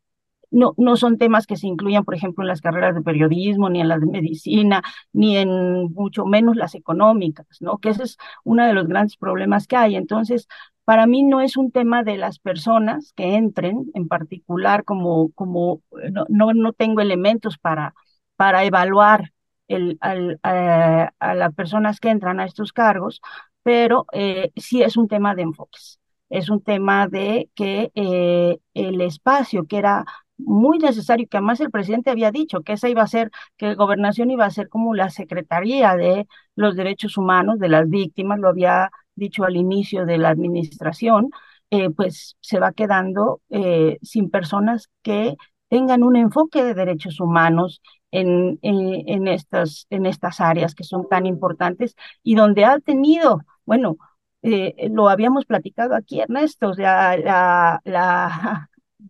[0.52, 3.82] no, no son temas que se incluyan, por ejemplo, en las carreras de periodismo, ni
[3.82, 4.82] en las de medicina,
[5.14, 5.50] ni en
[5.94, 7.78] mucho menos las económicas, ¿no?
[7.80, 9.96] Que ese es uno de los grandes problemas que hay.
[9.96, 10.48] Entonces,
[10.86, 15.82] para mí no es un tema de las personas que entren en particular, como, como
[16.12, 17.94] no, no, no tengo elementos para,
[18.38, 19.34] para evaluar
[19.68, 23.22] el, al, a, las personas que entran a estos cargos,
[23.64, 26.00] pero eh, sí es un tema de enfoques.
[26.30, 30.06] Es un tema de que eh, el espacio que era
[30.38, 34.32] muy necesario, que además el presidente había dicho que esa iba a ser, que gobernación
[34.32, 38.92] iba a ser como la Secretaría de los Derechos Humanos de las víctimas, lo había
[39.16, 41.32] dicho al inicio de la administración,
[41.72, 45.36] eh, pues se va quedando eh, sin personas que
[45.70, 51.26] tengan un enfoque de derechos humanos en, en, estas, en estas áreas que son tan
[51.26, 53.98] importantes y donde ha tenido, bueno,
[54.44, 58.67] eh, lo habíamos platicado aquí, Ernesto, o sea, la, la,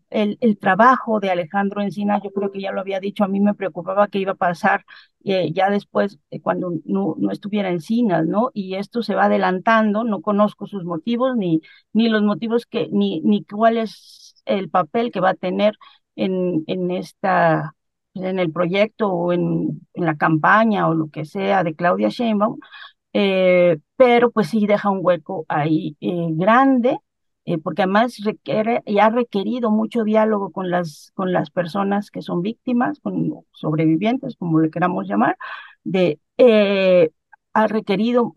[0.09, 3.39] el, el, trabajo de Alejandro Encina, yo creo que ya lo había dicho, a mí
[3.39, 4.85] me preocupaba que iba a pasar
[5.23, 8.51] eh, ya después, eh, cuando no, no, estuviera Encinas, ¿no?
[8.53, 11.61] Y esto se va adelantando, no conozco sus motivos, ni,
[11.93, 15.75] ni los motivos que, ni, ni cuál es el papel que va a tener
[16.15, 17.73] en, en esta
[18.15, 22.57] en el proyecto o en, en la campaña o lo que sea de Claudia Sheinbaum,
[23.13, 26.99] eh, pero pues sí deja un hueco ahí eh, grande
[27.47, 32.21] eh, porque además requiere y ha requerido mucho diálogo con las, con las personas que
[32.23, 35.37] son víctimas, con sobrevivientes, como le queramos llamar,
[35.85, 37.11] de, eh,
[37.53, 38.33] ha requerido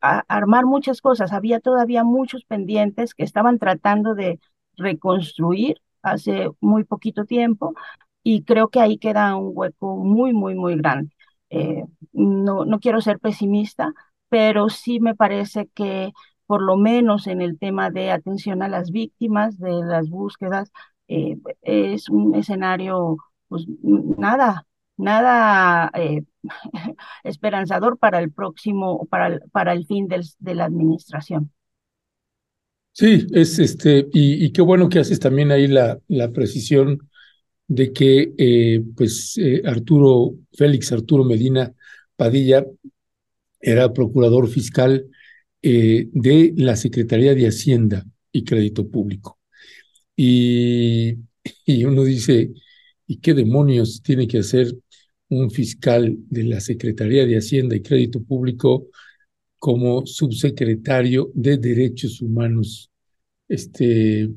[0.00, 1.32] armar muchas cosas.
[1.32, 4.40] Había todavía muchos pendientes que estaban tratando de
[4.76, 7.74] reconstruir hace muy poquito tiempo
[8.22, 11.14] y creo que ahí queda un hueco muy, muy, muy grande.
[11.50, 13.92] Eh, no, no quiero ser pesimista,
[14.28, 16.12] pero sí me parece que
[16.50, 20.72] por lo menos en el tema de atención a las víctimas de las búsquedas,
[21.06, 26.24] eh, es un escenario, pues nada, nada eh,
[27.22, 31.52] esperanzador para el próximo, para el, para el fin del, de la administración.
[32.94, 36.98] Sí, es este, y, qué bueno que haces también ahí la, la precisión
[37.68, 41.72] de que eh, pues Arturo, Félix Arturo Medina
[42.16, 42.66] Padilla
[43.60, 45.06] era procurador fiscal
[45.62, 49.38] eh, de la Secretaría de Hacienda y Crédito Público.
[50.16, 51.16] Y,
[51.64, 52.52] y uno dice,
[53.06, 54.74] ¿y qué demonios tiene que hacer
[55.28, 58.88] un fiscal de la Secretaría de Hacienda y Crédito Público
[59.58, 62.90] como subsecretario de Derechos Humanos?
[63.48, 64.30] Este,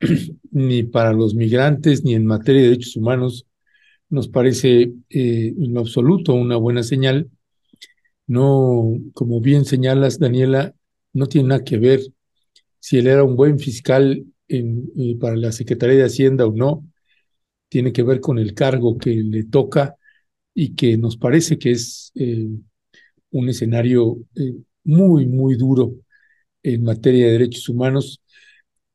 [0.50, 3.46] ni para los migrantes ni en materia de derechos humanos
[4.08, 7.30] nos parece eh, en absoluto una buena señal
[8.26, 10.74] no, como bien señalas, Daniela,
[11.12, 12.00] no tiene nada que ver
[12.80, 16.84] si él era un buen fiscal eh, para la Secretaría de Hacienda o no,
[17.68, 19.96] tiene que ver con el cargo que le toca
[20.54, 22.48] y que nos parece que es eh,
[23.30, 25.94] un escenario eh, muy, muy duro
[26.62, 28.20] en materia de derechos humanos.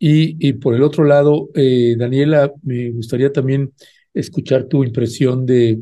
[0.01, 3.73] Y por el otro lado, Daniela, me gustaría también
[4.13, 5.81] escuchar tu impresión de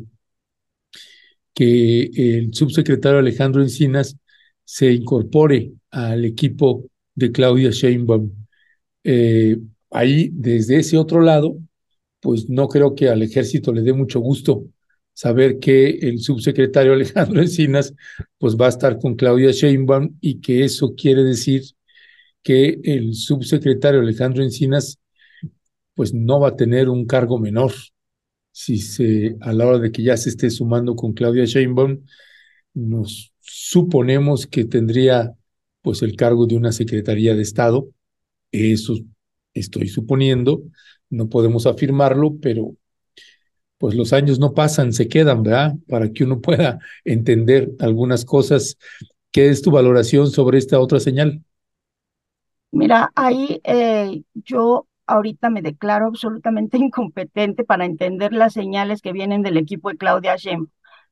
[1.58, 4.16] que el subsecretario Alejandro Encinas
[4.64, 8.32] se incorpore al equipo de Claudia Sheinbaum.
[9.04, 9.58] Eh,
[9.90, 11.58] ahí, desde ese otro lado,
[12.20, 14.66] pues no creo que al ejército le dé mucho gusto
[15.14, 17.92] saber que el subsecretario Alejandro Encinas
[18.38, 21.64] pues va a estar con Claudia Sheinbaum y que eso quiere decir
[22.44, 25.00] que el subsecretario Alejandro Encinas
[25.96, 27.72] pues no va a tener un cargo menor
[28.58, 32.04] si se, a la hora de que ya se esté sumando con Claudia Sheinbaum,
[32.74, 35.36] nos suponemos que tendría
[35.84, 37.88] pues el cargo de una Secretaría de Estado.
[38.52, 38.96] Eso
[39.54, 40.64] estoy suponiendo,
[41.12, 42.76] no podemos afirmarlo, pero
[43.78, 45.76] pues los años no pasan, se quedan, ¿verdad?
[45.88, 48.80] Para que uno pueda entender algunas cosas.
[49.30, 51.44] ¿Qué es tu valoración sobre esta otra señal?
[52.72, 59.42] Mira, ahí eh, yo ahorita me declaro absolutamente incompetente para entender las señales que vienen
[59.42, 60.68] del equipo de Claudia Shem.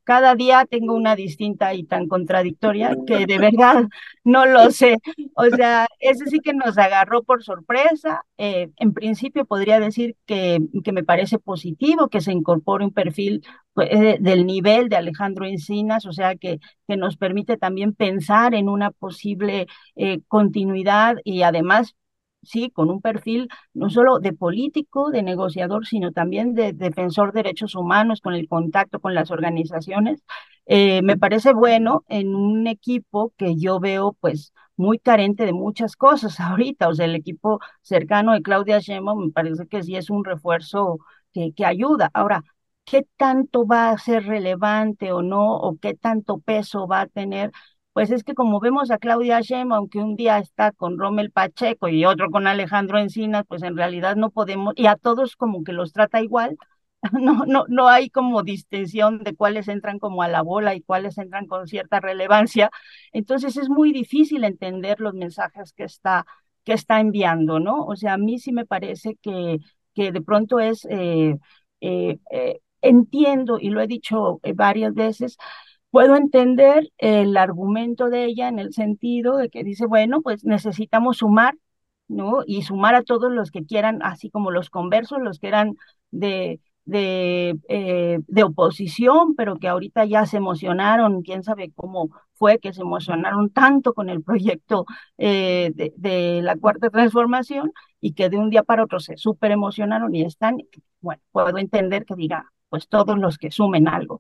[0.06, 3.86] Cada día tengo una distinta y tan contradictoria que de verdad
[4.24, 4.98] no lo sé.
[5.36, 8.24] O sea, ese sí que nos agarró por sorpresa.
[8.38, 13.42] Eh, en principio podría decir que, que me parece positivo que se incorpore un perfil
[13.74, 18.54] pues, eh, del nivel de Alejandro Encinas, o sea, que, que nos permite también pensar
[18.54, 19.66] en una posible
[19.96, 21.96] eh, continuidad y además
[22.46, 27.44] sí, con un perfil no solo de político, de negociador, sino también de defensor de
[27.44, 30.24] derechos humanos, con el contacto con las organizaciones.
[30.66, 35.96] Eh, me parece bueno en un equipo que yo veo pues muy carente de muchas
[35.96, 40.10] cosas ahorita, o sea, el equipo cercano de Claudia Sheinbaum me parece que sí es
[40.10, 41.00] un refuerzo
[41.34, 42.10] que, que ayuda.
[42.14, 42.44] Ahora,
[42.86, 47.52] ¿qué tanto va a ser relevante o no, o qué tanto peso va a tener?
[47.96, 51.88] Pues es que como vemos a Claudia Shem, aunque un día está con Rommel Pacheco
[51.88, 55.72] y otro con Alejandro Encinas, pues en realidad no podemos, y a todos como que
[55.72, 56.58] los trata igual,
[57.14, 61.18] no, no, no hay como distinción de cuáles entran como a la bola y cuáles
[61.18, 62.70] entran con cierta relevancia.
[63.14, 66.26] Entonces es muy difícil entender los mensajes que está,
[66.66, 67.86] que está enviando, ¿no?
[67.86, 69.60] O sea, a mí sí me parece que,
[69.94, 71.38] que de pronto es, eh,
[71.80, 75.38] eh, eh, entiendo, y lo he dicho varias veces,
[75.96, 81.20] puedo entender el argumento de ella en el sentido de que dice, bueno, pues necesitamos
[81.20, 81.56] sumar,
[82.10, 82.42] ¿no?
[82.46, 85.76] Y sumar a todos los que quieran, así como los conversos, los que eran
[86.12, 92.60] de, de, eh, de oposición, pero que ahorita ya se emocionaron, quién sabe cómo fue
[92.60, 94.86] que se emocionaron tanto con el proyecto
[95.18, 97.72] eh, de, de, la cuarta transformación
[98.02, 100.58] y que de un día para otro se súper emocionaron y están,
[101.00, 104.20] bueno, puedo entender que diga, pues todos los que sumen algo,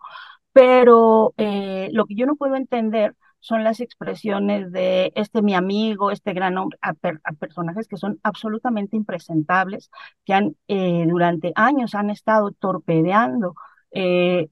[0.55, 6.11] pero eh, lo que yo no puedo entender son las expresiones de este mi amigo,
[6.11, 9.91] este gran hombre, a, per, a personajes que son absolutamente impresentables,
[10.23, 13.55] que han eh, durante años han estado torpedeando
[13.91, 14.47] eh,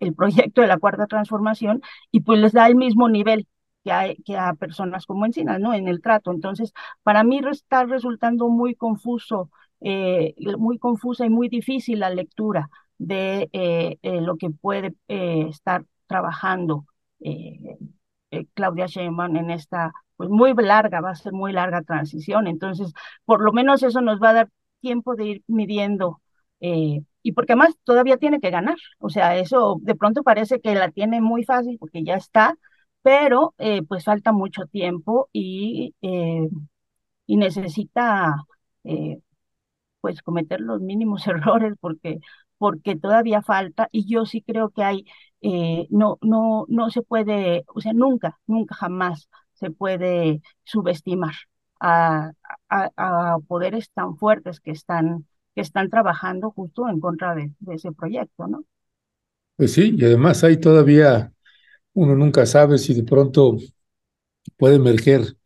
[0.00, 1.80] el, proyecto de la cuarta transformación
[2.10, 3.46] y pues les da el mismo nivel
[3.84, 5.74] que a, personas como Encinas, ¿no?
[5.74, 6.32] En el trato.
[6.32, 6.72] Entonces,
[7.04, 12.68] para mí está resultando muy confuso, muy confusa y muy difícil la lectura
[12.98, 16.86] de eh, eh, lo que puede estar trabajando
[17.20, 17.76] eh,
[18.30, 22.46] eh, Claudia Sheinbaum en esta, pues muy larga, va a ser muy larga transición.
[22.46, 22.92] Entonces,
[23.24, 24.48] por lo menos eso nos va a dar
[24.80, 26.20] tiempo de ir midiendo.
[26.60, 28.76] Eh, y porque además todavía tiene que ganar.
[28.98, 32.54] O sea, eso de pronto parece que la tiene muy fácil porque ya está,
[33.02, 36.48] pero eh, pues falta mucho tiempo y, eh,
[37.26, 38.34] y necesita
[40.00, 42.20] pues cometer los mínimos errores porque
[42.58, 45.06] porque todavía falta y yo sí creo que hay,
[45.40, 51.34] eh, no, no, no se puede, o sea, nunca, nunca jamás se puede subestimar
[51.80, 52.32] a,
[52.68, 57.92] a, poderes tan fuertes que están, que están trabajando justo en contra de, de ese
[57.92, 58.64] proyecto, ¿no?
[59.56, 61.32] Pues sí, y además hay todavía,
[61.94, 63.56] uno nunca sabe si de pronto
[64.56, 65.36] puede emerger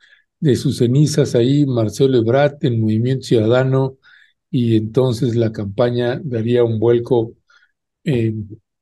[0.40, 3.98] de sus cenizas ahí Marcelo Ebrat en Movimiento Ciudadano,
[4.55, 7.32] y entonces la campaña daría un vuelco,
[8.05, 8.34] eh,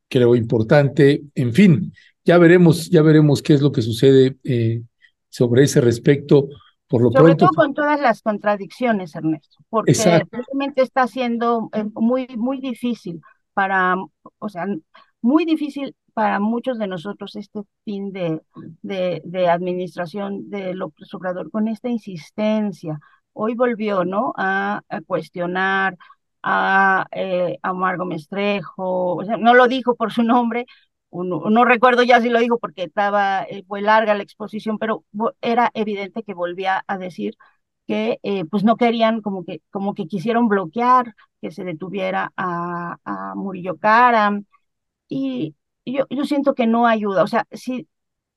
[0.09, 1.23] creo, importante.
[1.37, 1.93] En fin,
[2.25, 4.83] ya veremos, ya veremos qué es lo que sucede eh,
[5.29, 6.49] sobre ese respecto.
[6.89, 10.29] Por lo Sobre pronto, todo con todas las contradicciones, Ernesto, porque Exacto.
[10.33, 13.21] realmente está siendo eh, muy, muy difícil
[13.55, 13.95] para,
[14.41, 14.67] o sea,
[15.23, 18.41] muy difícil para muchos de nosotros este fin de,
[18.83, 22.99] de, de administración de López Obrador con esta insistencia
[23.33, 24.33] hoy volvió, ¿no?
[24.37, 25.97] A, cuestionar
[26.43, 27.59] a, eh,
[28.07, 30.67] Mestrejo, o sea, no lo dijo por su nombre,
[31.13, 35.05] no, recuerdo ya si lo dijo porque estaba, eh, fue larga la exposición, pero
[35.41, 37.37] era evidente que volvía a decir
[37.87, 42.97] que eh, pues no querían, como que, como que quisieron bloquear que se detuviera a,
[43.05, 43.77] a Murillo
[45.09, 45.55] y
[45.85, 47.89] yo, yo siento que no ayuda, o sea, sí,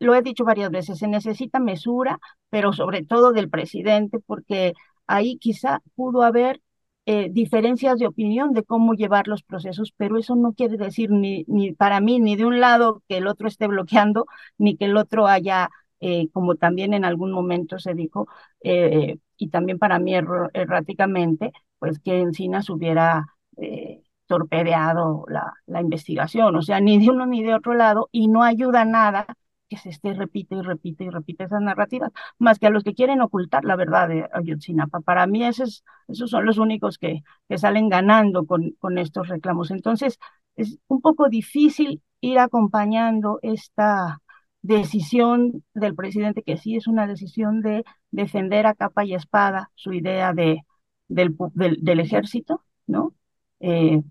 [0.04, 4.74] lo he dicho varias veces, se necesita mesura, pero sobre todo del presidente, porque
[5.08, 6.62] ahí quizá pudo haber
[7.06, 11.44] eh, diferencias de opinión de cómo llevar los procesos, pero eso no quiere decir ni,
[11.48, 14.26] ni para mí, ni de un lado que el otro esté bloqueando,
[14.58, 18.28] ni que el otro haya, eh, como también en algún momento se dijo,
[18.62, 23.26] eh, y también para mí err erráticamente, pues que Encinas hubiera
[23.58, 28.28] eh, torpedeado la, la investigación, o sea, ni de uno ni de otro lado, y
[28.30, 29.26] no ayuda nada
[29.74, 32.94] que se esté repite y repite y repite esas narrativas, más que a los que
[32.94, 35.02] quieren ocultar la verdad de Ayotzinapa.
[35.02, 37.24] Para mí esos, esos son los únicos que,
[37.58, 39.72] salen ganando con, estos reclamos.
[39.72, 40.20] Entonces,
[40.56, 44.22] es un poco difícil ir acompañando esta
[44.62, 49.94] decisión del presidente, que sí es una decisión de defender a capa y espada su
[49.94, 50.62] idea de,
[51.08, 53.14] del, del, del ejército, ¿no?
[53.60, 54.02] Eh,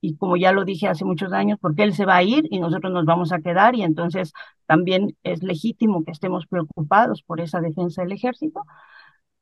[0.00, 2.60] y como ya lo dije hace muchos años, porque él se va a ir y
[2.60, 4.32] nosotros nos vamos a quedar y entonces
[4.66, 8.62] también es legítimo que estemos preocupados por esa defensa del ejército.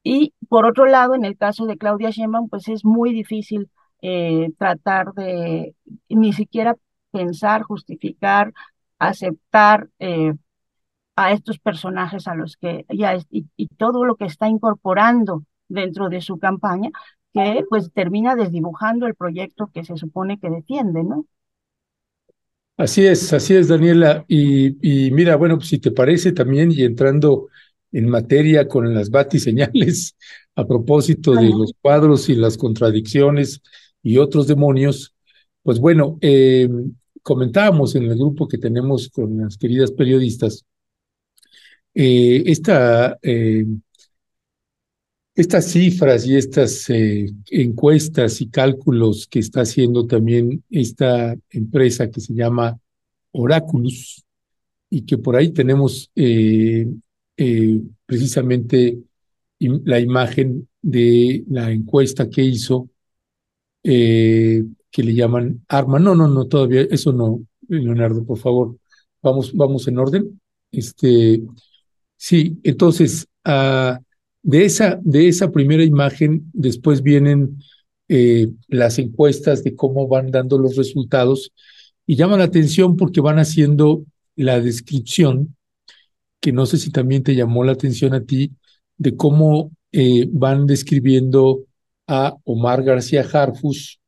[0.02, 3.70] Y por otro lado, en el caso de Claudia Sheinbaum, pues es muy difícil
[4.02, 5.74] eh, tratar de
[6.08, 6.76] ni siquiera
[7.10, 8.52] pensar, justificar,
[8.98, 10.32] aceptar eh,
[11.16, 16.20] a estos personajes a los que ya y todo lo que está incorporando dentro de
[16.20, 16.90] su campaña,
[17.36, 21.26] que pues termina desdibujando el proyecto que se supone que defiende, ¿no?
[22.78, 24.24] Así es, así es, Daniela.
[24.26, 27.48] Y, y mira, bueno, pues si te parece también, y entrando
[27.92, 30.16] en materia con las batiseñales,
[30.54, 33.60] a propósito de los cuadros y las contradicciones
[34.02, 35.14] y otros demonios,
[35.62, 36.68] pues bueno, eh,
[37.22, 40.64] comentábamos en el grupo que tenemos con las queridas periodistas,
[41.94, 43.64] eh, esta eh,
[45.36, 52.22] estas cifras y estas eh, encuestas y cálculos que está haciendo también esta empresa que
[52.22, 52.80] se llama
[53.32, 54.24] Oraculus
[54.88, 56.88] y que por ahí tenemos eh,
[57.36, 58.98] eh, precisamente
[59.58, 62.88] la imagen de la encuesta que hizo
[63.82, 66.00] que le llaman Arma.
[66.00, 68.76] No, no, no, todavía eso no, Leonardo, por favor.
[69.22, 70.40] Vamos, vamos en orden.
[70.72, 71.40] Este,
[72.16, 73.96] sí, entonces, uh,
[74.46, 77.58] de esa, de esa primera imagen, después vienen
[78.08, 81.52] eh, las encuestas de cómo van dando los resultados
[82.06, 84.04] y llaman la atención porque van haciendo
[84.36, 85.56] la descripción,
[86.40, 88.52] que no sé si también te llamó la atención a ti,
[88.98, 91.64] de cómo eh, van describiendo
[92.06, 93.98] a Omar García Harfus,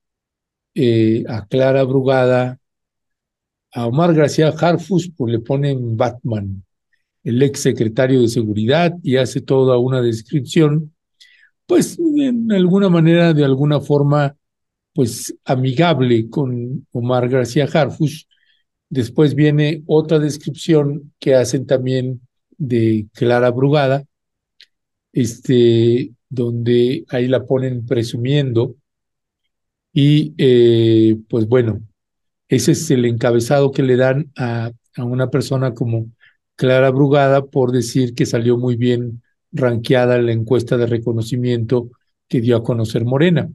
[0.77, 2.61] eh, a Clara Brugada,
[3.73, 6.63] a Omar García Harfus, pues le ponen Batman,
[7.29, 10.95] el ex secretario de Seguridad y hace toda una descripción,
[11.67, 14.35] pues en alguna manera, de alguna forma,
[14.95, 18.27] pues amigable con Omar García Harfus.
[18.89, 22.23] Después viene otra descripción que hacen también
[22.57, 24.07] de Clara Brugada,
[25.13, 28.75] este, donde ahí la ponen presumiendo.
[29.93, 31.83] Y eh, pues bueno,
[32.49, 36.11] ese es el encabezado que le dan a, a una persona como
[36.59, 41.89] Clara Brugada por decir que salió muy bien ranqueada la encuesta de reconocimiento
[42.27, 43.49] que dio a conocer Morena.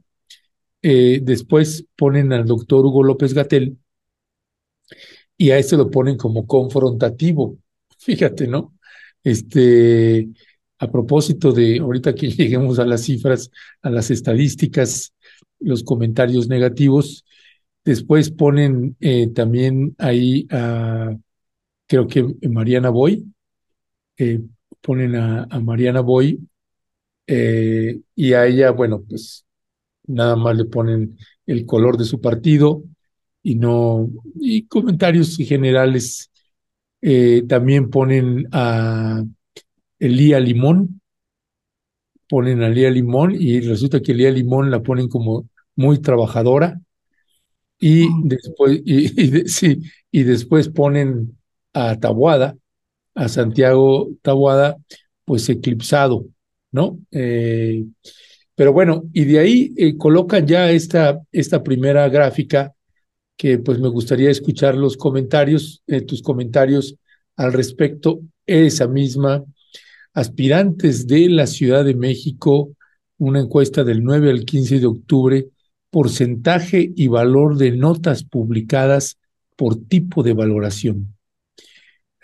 [0.80, 3.76] Eh, después ponen al doctor Hugo López Gatel
[5.36, 7.58] y a este lo ponen como confrontativo.
[7.98, 8.74] Fíjate, ¿no?
[9.22, 10.30] Este,
[10.78, 13.50] a propósito de, ahorita que lleguemos a las cifras,
[13.82, 15.12] a las estadísticas,
[15.60, 17.26] los comentarios negativos,
[17.84, 21.14] después ponen eh, también ahí a
[21.86, 23.24] creo que Mariana Boy,
[24.16, 24.40] eh,
[24.80, 26.40] ponen a, Mariana Boy
[27.26, 29.46] eh, y a ella, bueno, pues
[30.06, 32.84] nada más le ponen el color de su partido
[33.42, 34.10] y no,
[34.40, 36.30] y comentarios generales
[37.00, 39.24] eh, también ponen a
[39.98, 41.00] Elía Limón,
[42.28, 46.80] ponen a Elía Limón y resulta que Elía Limón la ponen como muy trabajadora
[47.78, 49.08] y después, y,
[49.48, 51.36] sí, y después ponen
[51.74, 52.56] a Tabuada,
[53.14, 54.76] a Santiago Tabuada,
[55.24, 56.26] pues eclipsado,
[56.72, 56.98] ¿no?
[57.10, 57.84] Eh,
[58.54, 62.72] pero bueno, y de ahí eh, colocan ya esta, esta primera gráfica
[63.36, 66.96] que pues me gustaría escuchar los comentarios, eh, tus comentarios
[67.36, 69.44] al respecto, esa misma,
[70.12, 72.70] aspirantes de la Ciudad de México,
[73.18, 75.48] una encuesta del 9 al 15 de octubre,
[75.90, 79.18] porcentaje y valor de notas publicadas
[79.56, 81.13] por tipo de valoración.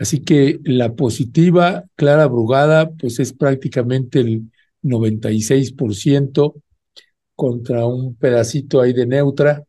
[0.00, 4.50] Así que la positiva, Clara Brugada, pues es prácticamente el
[4.82, 6.54] 96%
[7.34, 9.62] contra un pedacito ahí de neutra.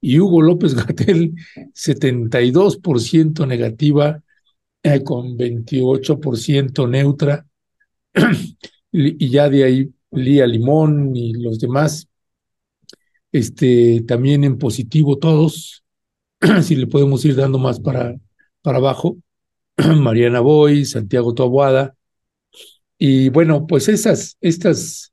[0.00, 1.34] Y Hugo López Gatel,
[1.74, 4.22] 72% negativa
[4.82, 7.46] eh, con 28% neutra.
[8.92, 12.08] y ya de ahí Lía Limón y los demás,
[13.32, 15.84] este, también en positivo todos,
[16.62, 18.16] si le podemos ir dando más para,
[18.62, 19.18] para abajo.
[20.00, 21.94] Mariana Boy, Santiago Toabuada.
[22.98, 25.12] Y bueno, pues esas, estas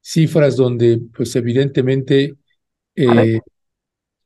[0.00, 2.34] cifras donde, pues evidentemente.
[2.94, 3.40] Eh,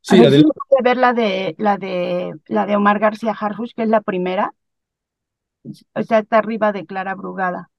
[0.00, 0.50] sí, adelante.
[0.84, 4.52] ver la de, la de la de Omar García Harfuch, que es la primera.
[5.64, 7.70] O sea, está arriba de Clara Brugada.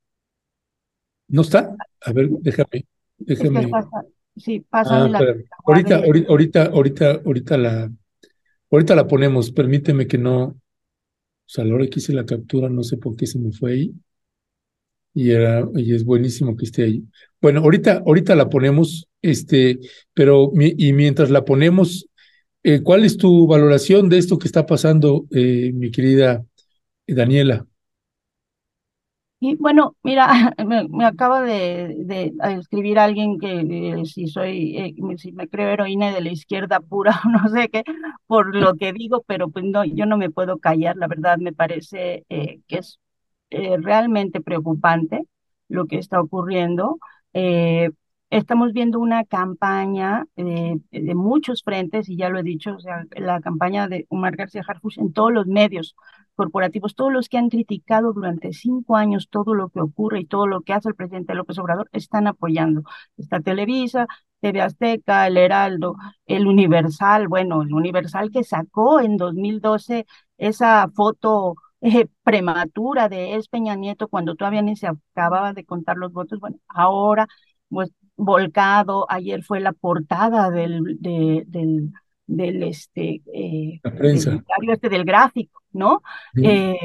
[1.30, 1.76] ¿No está?
[2.02, 2.86] A ver, déjame.
[3.18, 3.72] déjame.
[4.36, 5.36] sí, pásame ah, la.
[5.66, 7.92] Ahorita, ahorita, ahorita, ahorita la,
[8.70, 9.52] ahorita la ponemos.
[9.52, 10.61] Permíteme que no,
[11.52, 13.74] sea, a la hora que hice la captura, no sé por qué se me fue
[13.74, 13.94] ahí.
[15.14, 17.04] Y, era, y es buenísimo que esté ahí.
[17.42, 19.80] Bueno, ahorita, ahorita la ponemos, este,
[20.14, 22.08] pero y mientras la ponemos,
[22.64, 26.46] eh, ¿cuál es tu valoración de esto que está pasando, eh, mi querida
[27.08, 27.66] Daniela?
[29.44, 30.28] Y bueno, mira,
[30.90, 33.62] me, acaba de, escribir alguien que
[34.00, 37.70] eh, si soy, eh, si me creo heroína de la izquierda pura o no sé
[37.70, 37.84] qué,
[38.28, 41.54] por lo que digo, pero pues no, yo no me puedo callar, la verdad me
[41.54, 43.00] parece eh, que es
[43.50, 45.24] realmente preocupante
[45.68, 47.00] lo que está ocurriendo.
[48.30, 53.42] estamos viendo una campaña de muchos frentes, y ya lo he dicho, o sea, la
[53.42, 55.96] campaña de Omar García Harfuch en todos los medios,
[56.36, 60.48] corporativos, todos los que han criticado durante cinco años todo lo que ocurre y todo
[60.48, 62.84] lo que hace el presidente López Obrador, están apoyando.
[63.18, 64.08] Está Televisa,
[64.42, 70.06] TV Azteca, El Heraldo, El Universal, bueno, el Universal que sacó en 2012
[70.38, 75.98] esa foto eh, prematura de es Peña Nieto cuando todavía ni se acababa de contar
[75.98, 77.28] los votos, bueno, ahora
[77.70, 81.92] pues volcado, ayer fue la portada del, del,
[82.28, 86.02] del este, eh, Del, este del gráfico, ¿no?
[86.42, 86.76] Eh,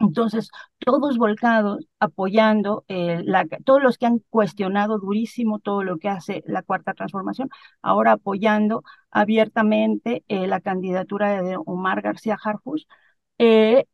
[0.00, 6.08] entonces, todos volcados apoyando, eh, la, todos los que han cuestionado durísimo todo lo que
[6.08, 7.48] hace la cuarta transformación,
[7.80, 12.86] ahora apoyando abiertamente eh, la candidatura de Omar García Harfus.
[13.38, 13.84] Eh,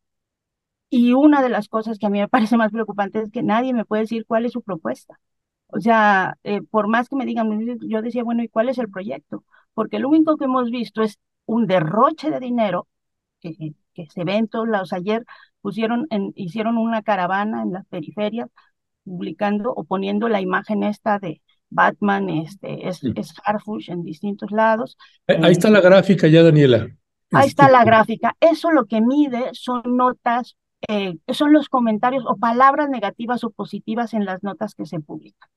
[0.90, 3.74] y una de las cosas que a mí me parece más preocupante es que nadie
[3.74, 5.20] me puede decir cuál es su propuesta.
[5.68, 6.36] O sea,
[6.70, 7.48] por más que me digan,
[7.88, 9.44] yo decía, bueno, ¿y cuál es el proyecto?
[9.74, 12.88] Porque lo único que hemos visto es un derroche de dinero
[13.40, 14.92] que, que se ve en todos lados.
[14.92, 15.24] Ayer
[15.60, 18.48] pusieron, en, hicieron una caravana en las periferias,
[19.04, 24.96] publicando o poniendo la imagen esta de Batman, este, es, es Harfush en distintos lados.
[25.26, 26.88] Ahí está la gráfica ya, Daniela.
[27.32, 28.36] Ahí está la gráfica.
[28.40, 30.56] Eso lo que mide son notas,
[30.88, 35.48] eh, son los comentarios o palabras negativas o positivas en las notas que se publican.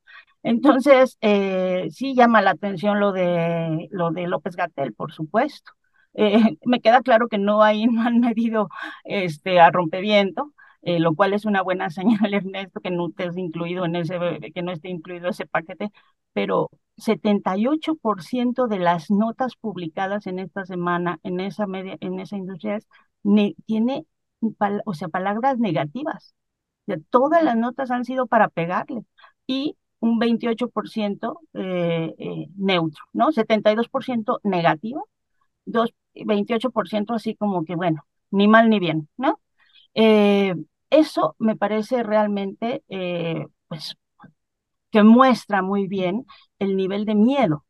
[0.44, 5.72] Entonces, eh, sí llama la atención lo de, lo de López Gatel, por supuesto.
[6.16, 8.70] Eh, me queda claro que no, hay, no han medido
[9.04, 13.86] este, a rompeviento, eh, lo cual es una buena señal, Ernesto, que no esté incluido
[13.86, 14.18] en ese,
[14.54, 15.92] que no esté incluido ese paquete,
[16.34, 22.80] pero 78% de las notas publicadas en esta semana en esa media, en esa industria
[23.66, 24.06] tiene,
[24.86, 26.36] o sea, palabras negativas.
[27.10, 29.06] todas las notas han sido para pegarle
[29.48, 33.32] y un 28% eh, eh, neutro, ¿no?
[33.32, 35.08] 72% negativo,
[35.66, 39.40] dos, 28% así como que, bueno, ni mal ni bien, ¿no?
[39.96, 40.56] Eh,
[40.90, 43.96] eso me parece realmente, eh, pues,
[44.92, 46.26] que muestra muy bien
[46.60, 47.66] el nivel de miedo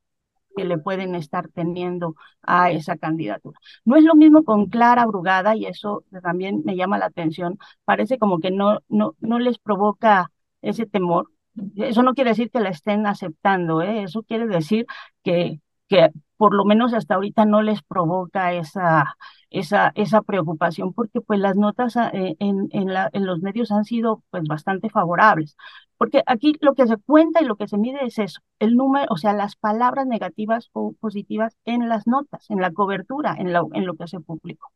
[0.56, 3.60] que le pueden estar teniendo a esa candidatura.
[3.86, 7.58] No es lo mismo con Clara Brugada y eso también me llama la atención.
[7.86, 10.32] Parece como que no, no, no les provoca
[10.62, 11.32] ese temor.
[11.78, 14.04] Eso no quiere decir que la estén aceptando, ¿eh?
[14.04, 14.86] eso quiere decir
[15.24, 16.10] que, que
[16.44, 19.16] por lo menos hasta ahorita no les provoca esa,
[19.50, 23.72] esa, esa preocupación, porque pues las notas ah, eh, en, en, la, en los medios
[23.72, 25.56] han sido pues bastante favorables.
[25.98, 29.08] Porque aquí lo que se cuenta y lo que se mide es eso, el número,
[29.10, 33.64] o sea, las palabras negativas o positivas en las notas, en la cobertura, en, la,
[33.72, 34.70] en lo que se publicó.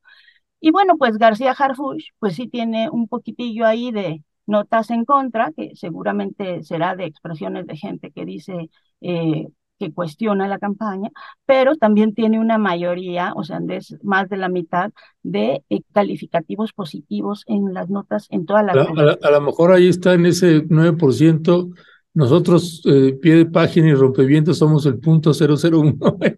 [0.61, 5.51] Y bueno, pues García Harfuch, pues sí tiene un poquitillo ahí de notas en contra,
[5.51, 8.69] que seguramente será de expresiones de gente que dice,
[9.01, 9.47] eh,
[9.77, 11.09] que cuestiona la campaña,
[11.45, 14.91] pero también tiene una mayoría, o sea, es más de la mitad
[15.23, 18.75] de eh, calificativos positivos en las notas en todas las...
[18.75, 21.73] A, a, lo mejor ahí está en ese 9%.
[22.13, 25.97] Nosotros, eh, pie de página y rompevientos, somos el punto 001.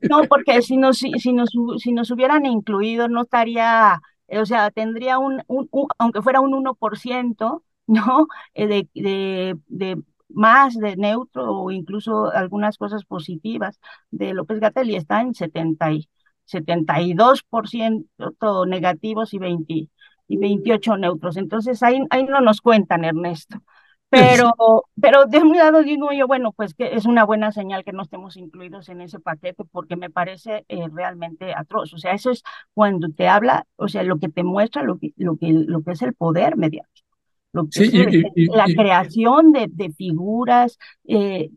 [0.10, 5.20] no, porque si nos, si, nos, si nos hubieran incluido, no estaría, o sea, tendría
[5.20, 8.28] un, un, aunque fuera un 1%, ¿no?
[8.54, 13.80] Eh, de, de, de más de neutro o incluso algunas cosas positivas
[14.12, 16.10] de López Gatel y está en 70 y,
[16.50, 19.90] 72% negativos y, 20,
[20.28, 21.38] y 28 neutros.
[21.38, 23.62] Entonces ahí, ahí no nos cuentan, Ernesto.
[24.10, 24.56] Pero,
[25.00, 28.02] pero de un lado digo yo, bueno, pues que es una buena señal que no
[28.02, 31.94] estemos incluidos en ese paquete porque me parece eh, realmente atroz.
[31.94, 32.42] O sea, eso es
[32.74, 35.92] cuando te habla, o sea, lo que te muestra lo que, lo que, lo que
[35.92, 37.09] es el poder mediático
[37.52, 40.78] la creación de, de figuras.
[41.08, 41.52] Eh,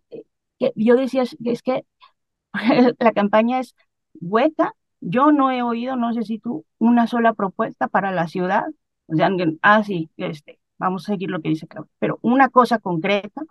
[0.59, 1.85] que yo decía, es que
[2.99, 3.75] la campaña es
[4.21, 4.75] hueca.
[5.01, 8.65] Yo no he oído, no sé si tú, una sola propuesta para la ciudad.
[9.07, 9.31] O sea,
[9.63, 13.43] ah, sí, este, vamos a seguir lo que dice Claudia, pero una cosa concreta,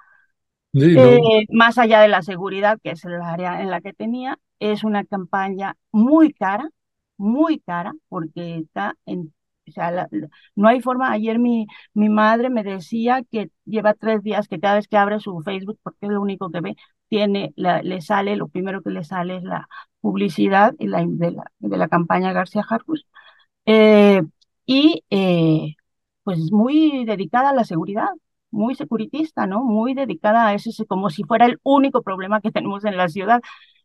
[0.74, 4.84] eh, más allá de la seguridad, que es el área en la que tenía, es
[4.84, 6.70] una campaña muy cara,
[7.18, 9.34] muy cara, porque está en
[9.72, 10.08] o sea,
[10.56, 11.12] no hay forma.
[11.12, 15.20] Ayer mi, mi madre me decía que lleva tres días que cada vez que abre
[15.20, 16.76] su Facebook, porque es lo único que ve,
[17.10, 19.68] tiene, le sale, lo primero que le sale es la
[20.02, 23.06] publicidad y la, de, la, de la campaña García Jarcus.
[23.66, 24.22] Eh,
[24.66, 25.76] y eh,
[26.24, 28.08] pues muy dedicada a la seguridad,
[28.52, 29.64] muy securitista, ¿no?
[29.64, 33.42] Muy dedicada a eso, como si fuera el único problema que tenemos en la ciudad.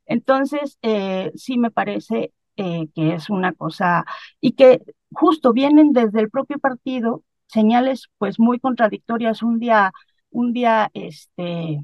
[0.07, 4.05] Entonces, eh, sí me parece eh, que es una cosa,
[4.41, 4.83] y que
[5.13, 9.43] justo vienen desde el propio partido señales pues muy contradictorias.
[9.43, 9.93] Un día,
[10.31, 11.81] un día, este,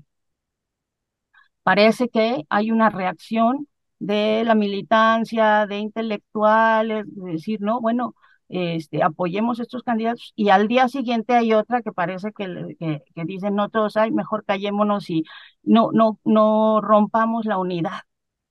[1.62, 3.68] parece que hay una reacción
[3.98, 8.14] de la militancia, de intelectuales, de decir, no, bueno,
[8.48, 13.24] este, apoyemos estos candidatos y al día siguiente hay otra que parece que, que, que
[13.24, 15.24] dicen, no todos hay, mejor callémonos y
[15.62, 18.00] no, no, no rompamos la unidad.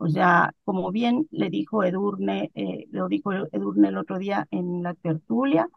[0.03, 4.83] O sea, como bien le dijo Edurne, eh, lo dijo Edurne el otro día en
[4.83, 5.67] la tertulia,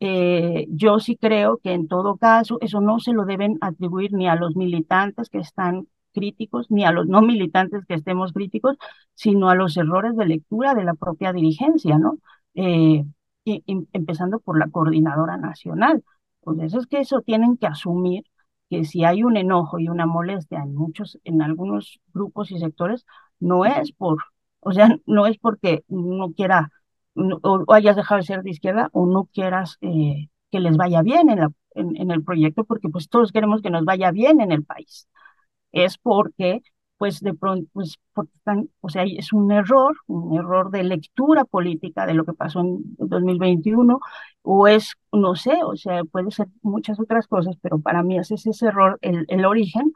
[0.00, 4.28] Eh, yo sí creo que en todo caso eso no se lo deben atribuir ni
[4.28, 8.76] a los militantes que están críticos, ni a los no militantes que estemos críticos,
[9.14, 12.18] sino a los errores de lectura de la propia dirigencia, ¿no?
[12.54, 13.04] Eh,
[13.44, 16.04] y, empezando por la coordinadora nacional.
[16.40, 18.24] Pues eso es que eso tienen que asumir
[18.70, 23.04] que si hay un enojo y una molestia en muchos, en algunos grupos y sectores,
[23.40, 24.18] no es por,
[24.60, 26.70] o sea, no es porque no quiera
[27.42, 31.30] o, hayas dejado de ser de izquierda o no quieras eh, que les vaya bien
[31.30, 34.64] en, la, en, el proyecto, porque pues todos queremos que nos vaya bien en el
[34.64, 35.08] país.
[35.72, 36.62] Es porque,
[36.96, 37.98] pues de pronto, pues,
[38.34, 42.60] están, o sea, es un error, un error de lectura política de lo que pasó
[42.60, 44.00] en 2021,
[44.42, 48.30] o es, no sé, o sea, puede ser muchas otras cosas, pero para mí es
[48.30, 49.92] ese error el, el origen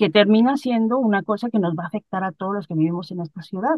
[0.00, 3.10] que termina siendo una cosa que nos va a afectar a todos los que vivimos
[3.10, 3.76] en esta ciudad.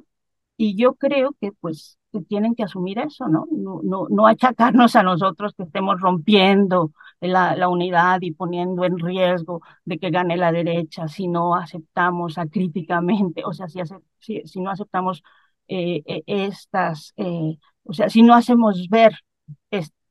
[0.57, 1.99] Y yo creo que pues
[2.29, 3.49] tienen que asumir eso, ¿no?
[3.51, 9.01] No, no, no achacarnos a nosotros que estemos rompiendo la, la, unidad y poniendo en
[9.01, 13.81] riesgo de que gane la derecha si no aceptamos acríticamente, o sea, si,
[14.21, 15.25] si, si no aceptamos
[15.67, 19.13] eh, e, estas, eh, o sea, si no hacemos ver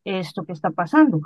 [0.03, 1.21] esto que está pasando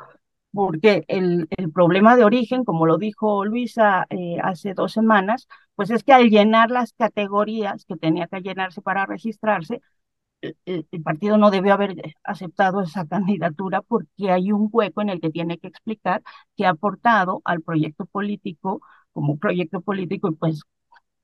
[0.55, 5.91] porque el, el, problema de origen, como lo dijo Luisa eh, hace dos semanas, pues
[5.91, 9.81] es que al llenar las categorías que tenía que llenarse para registrarse,
[10.41, 15.21] el, el, partido no debió haber aceptado esa candidatura porque hay un hueco en el
[15.21, 16.23] que tiene que explicar
[16.55, 18.81] que ha aportado al proyecto político
[19.13, 20.61] como proyecto político y pues,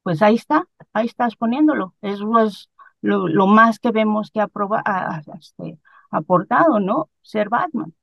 [0.03, 1.95] pues ahí está, ahí estás poniéndolo.
[2.01, 2.69] Eso es
[3.01, 4.49] lo, lo más que vemos que ha,
[4.85, 5.79] ha este,
[6.11, 7.09] aportado, ¿no?
[7.21, 7.93] Ser Batman.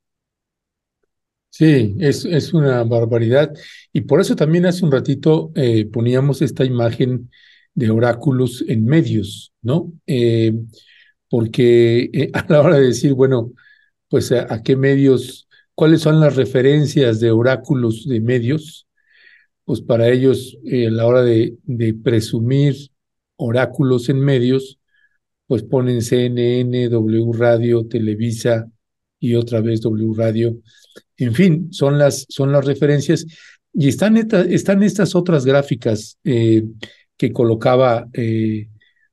[1.51, 3.53] Sí, es, es una barbaridad.
[3.92, 7.30] Y por eso también hace un ratito eh, poníamos esta imagen
[7.74, 9.92] de oráculos en medios, ¿no?
[10.07, 10.53] Eh,
[11.28, 13.53] porque eh, a la hora de decir, bueno,
[14.09, 18.86] pues a, qué medios, cuáles son las referencias de oráculos de medios,
[19.64, 22.76] pues para ellos a la hora de, de presumir
[23.36, 24.78] oráculos en medios,
[25.46, 28.70] pues ponen CNN, W Radio, Televisa
[29.21, 30.57] y otra vez W Radio
[31.19, 33.27] en fin, son las, son las referencias.
[33.75, 36.64] Y están, están estas otras gráficas eh,
[37.16, 38.69] que colocaba eh,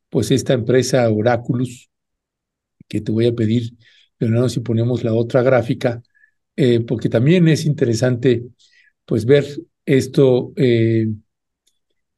[0.10, 1.90] pues esta empresa Oraculus,
[2.88, 3.74] que te voy a pedir,
[4.20, 6.02] no si ponemos la otra gráfica,
[6.56, 8.44] eh, porque también es interesante
[9.06, 9.46] pues ver
[9.86, 11.14] esto de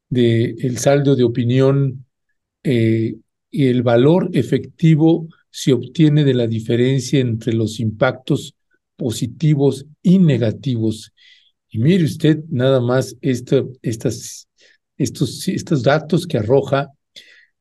[0.09, 2.05] el saldo de opinión
[2.63, 3.17] y
[3.51, 5.27] el valor efectivo
[5.57, 8.53] se obtiene de la diferencia entre los impactos
[8.95, 11.11] positivos y negativos.
[11.67, 14.47] Y mire usted nada más estas,
[14.97, 16.91] estos, estos datos que arroja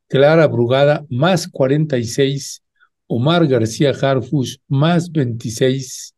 [0.09, 2.63] Clara Brugada más 46,
[3.07, 6.15] Omar García Harfush más 26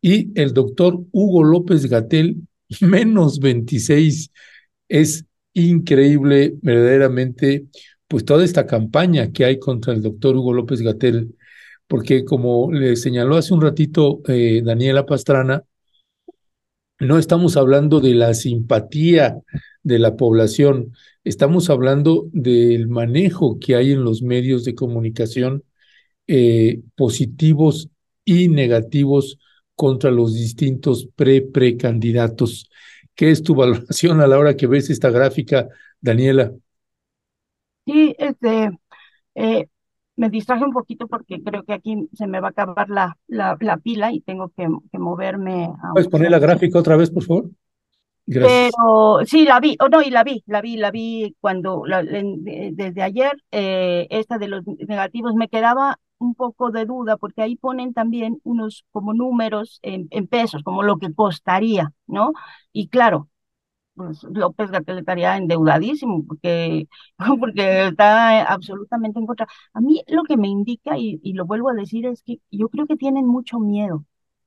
[0.00, 2.48] y el doctor Hugo López Gatel
[2.80, 4.32] menos 26.
[4.88, 7.66] Es increíble verdaderamente
[8.12, 11.34] pues toda esta campaña que hay contra el doctor Hugo López Gatel
[11.86, 15.64] porque como le señaló hace un ratito eh, Daniela Pastrana,
[17.00, 19.40] no estamos hablando de la simpatía
[19.82, 20.92] de la población,
[21.24, 25.64] estamos hablando del manejo que hay en los medios de comunicación
[26.26, 27.88] eh, positivos
[28.26, 29.38] y negativos
[29.74, 32.68] contra los distintos pre-precandidatos.
[33.14, 35.66] ¿Qué es tu valoración a la hora que ves esta gráfica,
[36.02, 36.52] Daniela?
[37.84, 38.70] Sí, este,
[39.34, 39.66] eh,
[40.16, 43.76] me distraje un poquito porque creo que aquí se me va a acabar la, la,
[43.78, 44.68] pila y tengo que,
[44.98, 45.72] moverme.
[45.92, 47.50] ¿Puedes poner la gráfica otra vez, por favor?
[48.24, 48.72] Gracias.
[48.76, 51.82] Pero sí, la vi, o oh, no, y la vi, la vi, la vi cuando,
[51.84, 57.56] desde ayer, eh, esta de los negativos me quedaba un poco de duda porque ahí
[57.56, 62.32] ponen también unos como números en, en pesos, como lo que costaría, ¿no?
[62.72, 63.28] Y claro,
[63.94, 66.88] pues López Gatel estaría endeudadísimo porque,
[67.40, 69.46] porque está absolutamente en contra.
[69.74, 72.68] A mí lo que me indica, y, y, lo vuelvo a decir, es que yo
[72.68, 74.04] creo que tienen mucho miedo.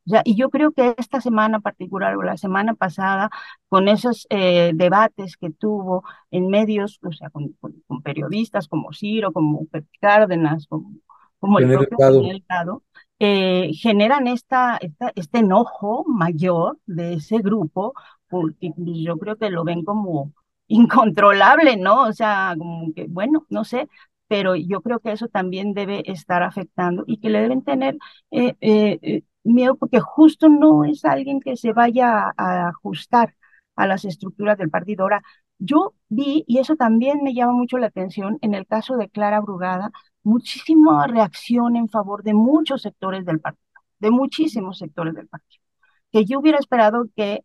[0.08, 3.30] O sea, y yo creo que esta semana particular o la semana pasada,
[3.70, 9.34] con esos eh, debates que tuvo en medios, o sea, con, con, periodistas como Ciro,
[9.34, 9.66] como
[10.00, 10.94] Cárdenas, como,
[11.40, 12.84] como el propio Delgado,
[13.20, 17.94] eh, generan esta, esta, este enojo mayor de ese grupo
[18.30, 20.34] porque yo creo que lo ven como
[20.68, 22.04] incontrolable, ¿no?
[22.04, 23.88] O sea, como que, bueno, no sé,
[24.28, 27.98] pero yo creo que eso también debe estar afectando y que le deben tener
[28.32, 33.36] eh, eh, eh, miedo porque justo no es alguien que se vaya a, ajustar
[33.76, 35.04] a las estructuras del partido.
[35.04, 35.22] Ahora,
[35.60, 39.40] yo vi, y eso también me llama mucho la atención, en el caso de Clara
[39.42, 39.92] Brugada,
[40.24, 43.66] muchísima reacción en favor de muchos sectores del partido
[44.00, 45.64] de muchísimos sectores del partido,
[46.12, 47.44] que yo hubiera esperado que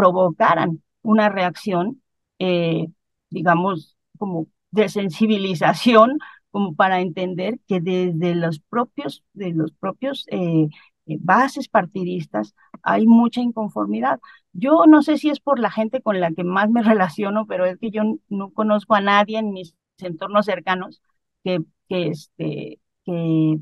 [0.00, 2.02] provocaran una reacción,
[2.38, 2.86] eh,
[3.28, 6.18] digamos, como de sensibilización,
[6.50, 10.68] como para entender que desde los propios, de los propios eh,
[11.04, 14.20] bases partidistas hay mucha inconformidad.
[14.54, 17.66] Yo no sé si es por la gente con la que más me relaciono, pero
[17.66, 21.02] es que yo no conozco a nadie en mis entornos cercanos
[21.44, 23.58] que, que, este, que,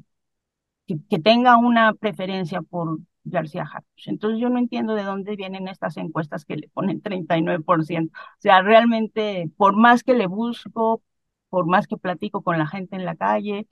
[0.86, 3.00] que, tenga una preferencia por
[3.30, 4.08] García Harfuch.
[4.08, 8.12] Entonces yo no entiendo de dónde vienen estas encuestas que le ponen 39%.
[8.16, 11.02] O sea, realmente, por más que le busco,
[11.50, 13.66] por más que platico con la gente en la calle,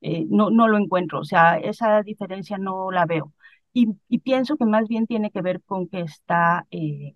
[0.00, 1.20] eh, no, no lo encuentro.
[1.20, 3.32] O sea, esa diferencia no la veo.
[3.72, 7.14] Y, y pienso que más bien tiene que ver con que está, eh,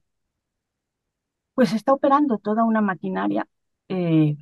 [1.54, 3.46] pues está operando toda una maquinaria
[3.88, 4.36] eh,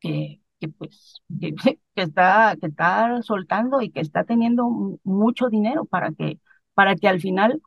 [0.00, 1.54] que, que pues que,
[1.96, 4.68] que, está que está soltando y que está teniendo
[5.04, 6.40] mucho dinero para que
[6.74, 7.62] para que al final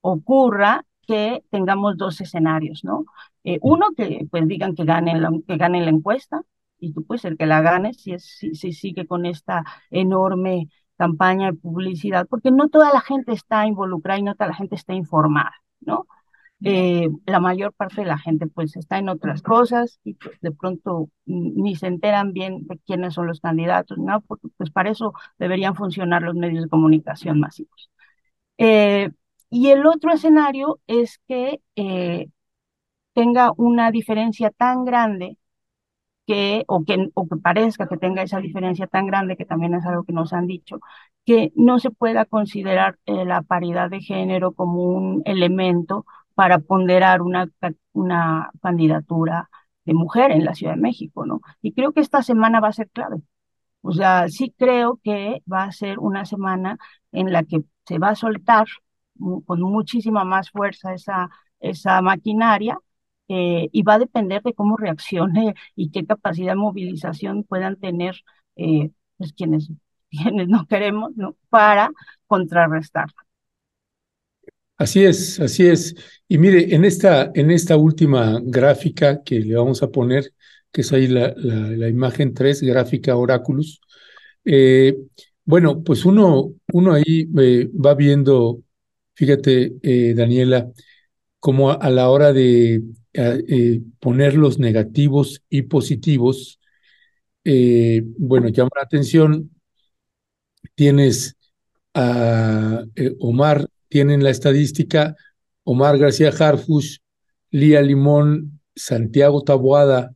[0.00, 3.04] ocurra que tengamos dos escenarios, ¿no?
[3.44, 6.42] Eh, uno que pues digan que gane la, que gane la encuesta
[6.78, 10.68] y tú puedes ser que la ganes si es si, si sigue con esta enorme
[10.96, 14.76] campaña de publicidad, porque no toda la gente está involucrada y no toda la gente
[14.76, 16.06] está informada, ¿no?
[16.64, 20.52] Eh, la mayor parte de la gente pues está en otras cosas y pues, de
[20.52, 24.20] pronto ni se enteran bien de quiénes son los candidatos, ¿no?
[24.22, 27.90] Porque pues para eso deberían funcionar los medios de comunicación masivos.
[28.58, 29.10] Eh,
[29.50, 32.28] y el otro escenario es que eh,
[33.14, 35.38] tenga una diferencia tan grande
[36.26, 39.84] que o, que, o que parezca que tenga esa diferencia tan grande, que también es
[39.86, 40.80] algo que nos han dicho,
[41.24, 47.48] que no se pueda considerar la paridad de género como un elemento para ponderar una,
[47.92, 49.50] una candidatura
[49.84, 51.40] de mujer en la Ciudad de México, ¿no?
[51.60, 53.22] Y creo que esta semana va a ser clave.
[53.82, 56.78] O sea, sí creo que va a ser una semana
[57.12, 58.66] en la que se va a soltar
[59.46, 61.30] con muchísima más fuerza esa,
[61.60, 62.78] esa maquinaria
[63.28, 68.16] eh, y va a depender de cómo reaccione y qué capacidad de movilización puedan tener
[68.56, 69.70] eh, pues quienes,
[70.10, 71.12] quienes no queremos
[71.48, 71.90] para
[72.26, 73.08] contrarrestar.
[74.82, 75.94] Así es, así es.
[76.26, 80.34] Y mire, en esta, en esta última gráfica que le vamos a poner,
[80.72, 83.80] que es ahí la, la, imagen 3, gráfica Oráculos,
[84.44, 84.96] eh,
[85.44, 88.60] bueno, pues uno, uno ahí eh, va viendo,
[89.14, 90.68] fíjate, eh, Daniela,
[91.38, 92.82] como a, la hora de
[94.00, 96.58] poner los negativos y positivos,
[97.44, 99.50] bueno, llama la atención,
[100.74, 101.36] tienes
[101.94, 102.84] a
[103.20, 105.14] Omar tienen la estadística
[105.64, 107.00] Omar García Harfush,
[107.50, 110.14] Lía Limón, Santiago Taboada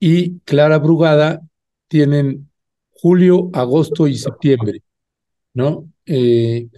[0.00, 1.42] y Clara Brugada
[1.86, 2.50] tienen
[2.88, 4.82] julio, agosto y septiembre,
[5.52, 5.86] ¿no?
[6.06, 6.68] Eh,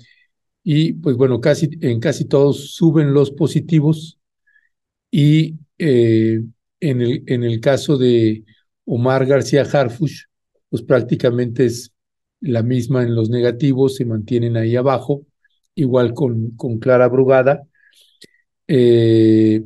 [0.64, 4.18] y pues bueno, casi, en casi todos suben los positivos
[5.12, 6.42] y eh,
[6.80, 8.42] en, el, en el caso de
[8.84, 10.22] Omar García Harfush,
[10.70, 11.92] pues prácticamente es
[12.40, 15.24] la misma en los negativos, se mantienen ahí abajo
[15.76, 17.68] igual con, con Clara Brugada.
[18.66, 19.62] Eh,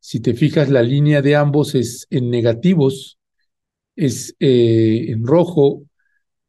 [0.00, 3.18] si te fijas, la línea de ambos es en negativos,
[3.94, 5.84] es eh, en rojo,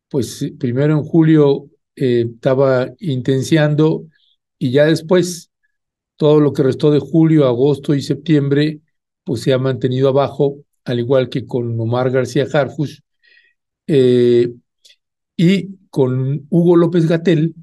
[0.09, 4.05] pues primero en julio eh, estaba intenciando
[4.57, 5.51] y ya después
[6.15, 8.81] todo lo que restó de julio, agosto y septiembre,
[9.23, 12.99] pues se ha mantenido abajo, al igual que con Omar García Harfush
[15.35, 17.55] y con Hugo López Gatel,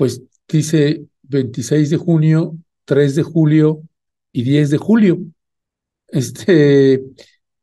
[0.00, 3.82] pues dice 26 de junio, 3 de julio
[4.32, 5.18] y 10 de julio.
[6.08, 7.02] Este,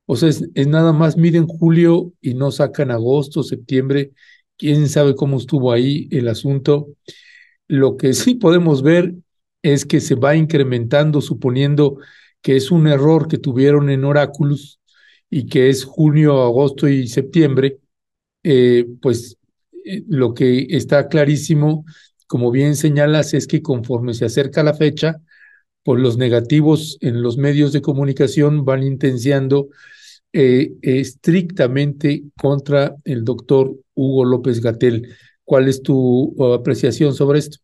[0.05, 4.11] o sea, es, nada más miden julio y no sacan agosto, septiembre.
[4.55, 6.89] Quién sabe cómo estuvo ahí el asunto.
[7.67, 9.15] Lo que sí podemos ver
[9.63, 11.97] es que se va incrementando, suponiendo
[12.43, 14.79] que es un error que tuvieron en Oráculos
[15.27, 17.79] y que es junio, agosto y septiembre,
[18.43, 19.39] eh, pues
[19.83, 21.83] eh, lo que está clarísimo
[22.27, 25.21] como bien señalas, es que conforme se acerca la fecha,
[25.83, 29.69] pues los negativos en los medios de comunicación van intenciando
[30.33, 35.15] eh, estrictamente contra el doctor Hugo López Gatel.
[35.45, 37.59] ¿Cuál es tu uh, apreciación sobre esto?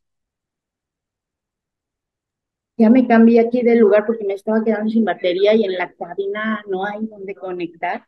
[2.78, 5.92] Ya me cambié aquí de lugar porque me estaba quedando sin batería y en la
[5.92, 8.06] cabina no hay donde conectar.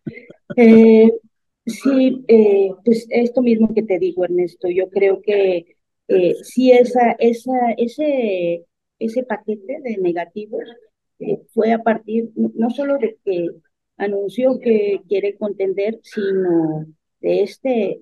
[0.55, 1.11] Eh,
[1.65, 5.74] sí, eh, pues esto mismo que te digo, Ernesto, yo creo que
[6.07, 8.65] eh, sí esa, esa, ese,
[8.99, 10.63] ese paquete de negativos
[11.19, 13.49] eh, fue a partir no solo de que
[13.97, 16.85] anunció que quiere contender, sino
[17.21, 18.01] de este,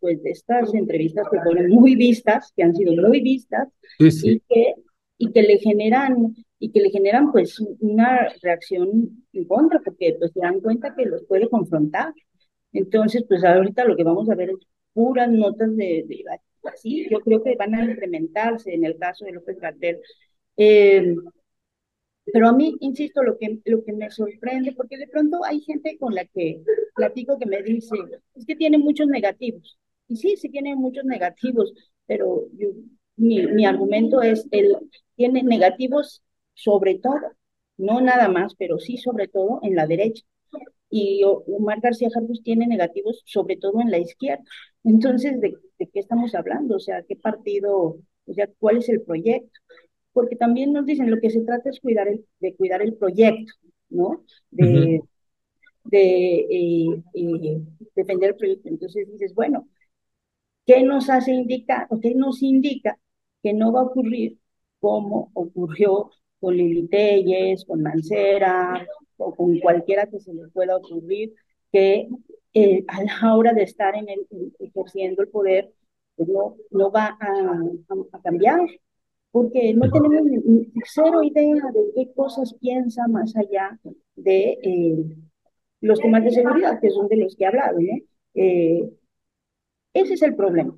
[0.00, 4.74] pues de estas entrevistas que fueron muy vistas, que han sido muy vistas, y que
[5.16, 10.32] y que le generan y que le generan pues una reacción en contra porque pues
[10.32, 12.12] se dan cuenta que los puede confrontar.
[12.72, 14.56] Entonces, pues ahorita lo que vamos a ver es
[14.92, 16.24] puras notas de, de
[16.66, 20.00] así, yo creo que van a incrementarse en el caso de López Gatel.
[20.56, 21.14] Eh,
[22.32, 25.98] pero a mí, insisto, lo que, lo que me sorprende, porque de pronto hay gente
[25.98, 26.62] con la que
[26.94, 27.96] platico que me dice,
[28.34, 29.78] es que tiene muchos negativos.
[30.08, 31.72] Y sí, sí tiene muchos negativos,
[32.06, 32.68] pero yo,
[33.16, 34.76] mi, mi argumento es, el,
[35.16, 36.22] tiene negativos
[36.54, 37.20] sobre todo,
[37.76, 40.24] no nada más, pero sí sobre todo en la derecha.
[40.90, 44.44] Y Omar García Jarbus tiene negativos sobre todo en la izquierda.
[44.84, 46.76] Entonces, ¿de, ¿de qué estamos hablando?
[46.76, 49.50] O sea, ¿qué partido, o sea, cuál es el proyecto?
[50.14, 53.52] porque también nos dicen lo que se trata es cuidar el, de cuidar el proyecto,
[53.90, 54.24] ¿no?
[54.50, 55.02] De,
[55.84, 57.60] de eh, eh,
[57.94, 58.68] defender el proyecto.
[58.68, 59.68] Entonces dices, bueno,
[60.64, 62.98] ¿qué nos hace indicar o qué nos indica
[63.42, 64.38] que no va a ocurrir
[64.78, 66.10] como ocurrió
[66.44, 68.86] con Lili Telles, con Mancera
[69.16, 71.32] o con cualquiera que se le pueda ocurrir,
[71.72, 72.06] que
[72.52, 74.26] eh, a la hora de estar en el,
[74.58, 75.72] ejerciendo el poder,
[76.16, 77.60] pues no, no va a,
[78.12, 78.60] a cambiar,
[79.30, 83.80] porque no tenemos ni, cero idea de qué cosas piensa más allá
[84.14, 85.16] de eh,
[85.80, 87.78] los temas de seguridad, que son de los que he hablado.
[88.34, 88.90] Eh,
[89.94, 90.76] ese es el problema.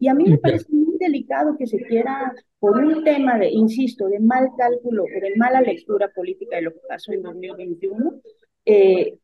[0.00, 0.66] Y a mí me parece
[1.02, 5.60] delicado que se quiera, por un tema de, insisto, de mal cálculo o de mala
[5.60, 8.20] lectura política de lo que pasó en 2021,
[8.64, 9.18] eh,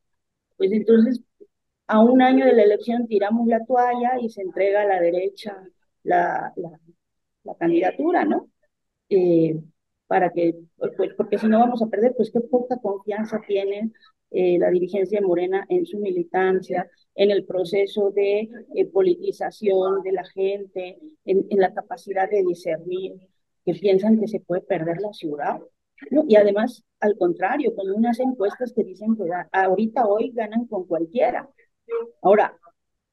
[0.56, 1.20] pues entonces
[1.86, 5.56] a un año de la elección tiramos la toalla y se entrega a la derecha
[6.02, 8.50] la, la, candidatura, ¿no?
[9.08, 9.58] Eh,
[10.08, 10.56] para que,
[10.96, 13.92] pues, porque si no vamos a perder, pues qué poca confianza tiene
[14.30, 20.12] eh, la dirigencia de Morena en su militancia, en el proceso de eh, politización de
[20.12, 23.14] la gente, en, en, la capacidad de discernir,
[23.64, 25.60] que piensan que se puede perder la ciudad.
[26.10, 26.24] ¿no?
[26.26, 31.48] Y además, al contrario, con unas encuestas que dicen que ahorita hoy ganan con cualquiera.
[32.22, 32.56] Ahora,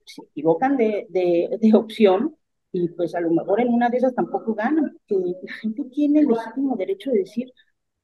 [0.06, 2.36] se equivocan de, de, de opción,
[2.76, 6.28] y pues a lo mejor en una de esas tampoco ganan, la gente tiene el
[6.28, 7.52] legítimo derecho de decir,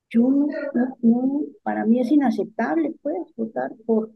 [0.10, 0.48] yo no,
[1.02, 4.12] no, para mí es inaceptable, pues, votar por,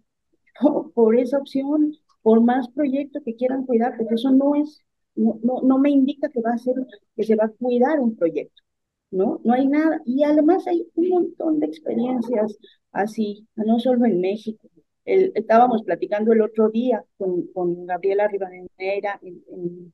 [0.94, 4.82] por, esa opción, por más proyectos que quieran cuidar, porque eso no es,
[5.16, 6.76] no, no, no me indica que va a ser,
[7.16, 8.64] que se va a cuidar un proyecto,
[9.12, 9.42] ¿no?
[9.44, 12.58] No hay nada, y además hay un montón de experiencias
[12.94, 14.70] así, no solo en México,
[15.04, 19.94] el, estábamos platicando el otro día con, con Gabriela Rivadeneira en, en,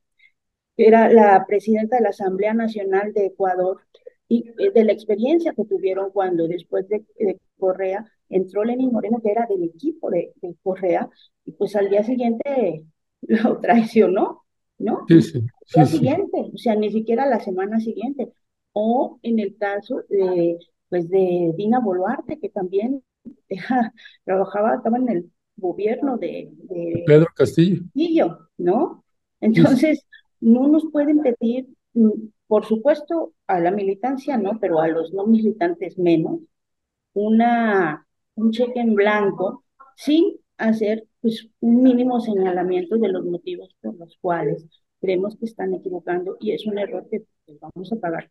[0.88, 3.82] era la presidenta de la Asamblea Nacional de Ecuador,
[4.32, 7.04] y eh, de la experiencia que tuvieron cuando después de,
[7.60, 10.32] Correa entró Lenín Moreno, que era del equipo de,
[10.64, 11.10] Correa,
[11.44, 12.86] y pues al día siguiente
[13.22, 14.46] lo traicionó,
[14.78, 15.06] ¿no?
[15.10, 18.32] Sí, sí, sí, día siguiente, o sea, ni siquiera la semana siguiente.
[18.72, 20.58] O en el caso de,
[20.88, 23.04] pues de Dina Boluarte, que también
[24.24, 27.82] trabajaba, estaba en el gobierno de, de Pedro Castillo.
[27.84, 29.04] Castillo, ¿no?
[29.42, 30.06] Entonces,
[30.42, 32.10] no nos pueden pedir, mm,
[32.48, 36.42] por supuesto, a la militancia no, pero a los no militantes menos,
[37.14, 39.64] una, un cheque en blanco
[39.96, 44.66] sin hacer pues, un mínimo señalamiento de los motivos por los cuales
[45.00, 47.24] creemos que están equivocando y es un error que
[47.60, 48.30] vamos a pagar.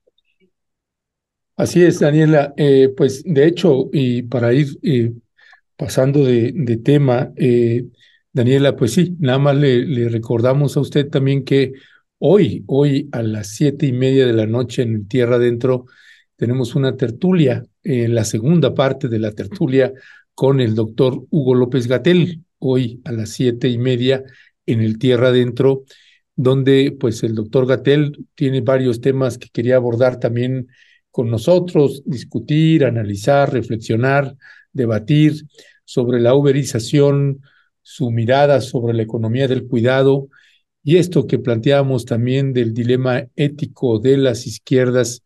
[1.57, 2.55] Así es, Daniela.
[2.57, 4.69] Eh, pues de hecho, y para ir
[5.77, 7.85] pasando de, tema, eh,
[8.33, 11.73] Daniela, pues sí, nada más le recordamos a usted también que
[12.23, 15.87] Hoy, hoy a las siete y media de la noche en Tierra Adentro,
[16.37, 19.91] tenemos una tertulia, en la segunda parte de la tertulia
[20.35, 24.23] con el doctor Hugo López Gatel, hoy a las siete y media
[24.67, 25.85] en el Tierra Adentro,
[26.37, 30.69] donde pues el doctor Gatel tiene varios temas que quería abordar también
[31.11, 34.37] con nosotros, discutir, analizar, reflexionar,
[34.75, 35.47] debatir
[35.87, 37.41] sobre la uberización,
[37.81, 40.29] su mirada sobre la economía del cuidado
[40.83, 45.23] y esto que planteábamos también del dilema ético de las izquierdas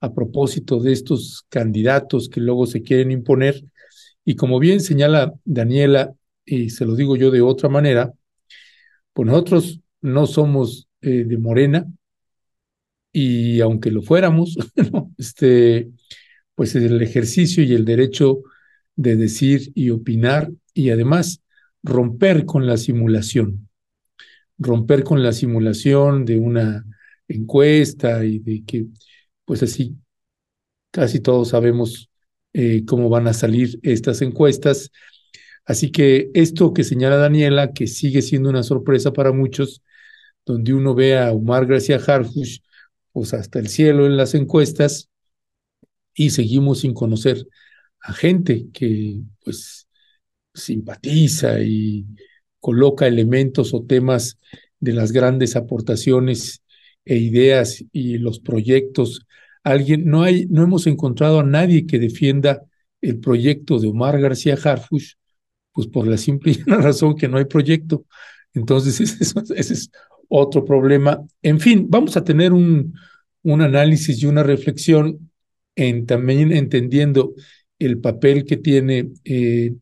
[0.00, 3.64] a propósito de estos candidatos que luego se quieren imponer.
[4.24, 8.12] Y como bien señala Daniela, y se lo digo yo de otra manera,
[9.12, 11.86] pues nosotros no somos eh, de Morena,
[13.12, 14.56] y aunque lo fuéramos,
[15.18, 15.90] este,
[16.54, 18.42] pues el ejercicio y el derecho
[18.96, 21.42] de decir y opinar y además
[21.82, 23.68] romper con la simulación
[24.58, 26.84] romper con la simulación de una
[27.28, 28.86] encuesta y de que,
[29.44, 29.96] pues así,
[30.90, 32.10] casi todos sabemos
[32.52, 34.90] eh, cómo van a salir estas encuestas,
[35.64, 39.82] Así que esto que señala Daniela, que sigue siendo una sorpresa para muchos,
[40.46, 42.58] donde uno ve a Omar García Harfush,
[43.12, 45.10] pues hasta el cielo en las encuestas,
[46.14, 47.46] y seguimos sin conocer
[48.00, 49.88] a gente que pues
[50.54, 52.06] simpatiza y
[52.64, 54.38] coloca elementos o temas
[54.80, 56.62] de las grandes aportaciones
[57.04, 59.26] e ideas y los proyectos.
[59.62, 62.62] Alguien, no hay, no hemos encontrado a nadie que defienda
[63.02, 65.12] el proyecto de Omar García Harfush,
[65.74, 68.06] pues por la simple razón que no hay proyecto.
[68.54, 69.90] Entonces, ese es,
[70.30, 71.22] otro problema.
[71.42, 72.94] En fin, vamos a tener un,
[73.42, 75.30] un análisis y una reflexión
[75.76, 77.34] en también entendiendo
[77.78, 79.74] el papel que tiene, eh,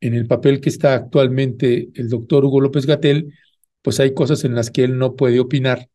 [0.00, 3.34] en el papel que está actualmente el doctor Hugo López Gatel,
[3.82, 5.88] pues hay cosas en las que él no puede opinar,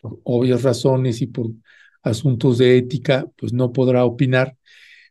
[0.00, 1.48] por obvias razones y por
[2.02, 4.56] asuntos de ética, pues no podrá opinar,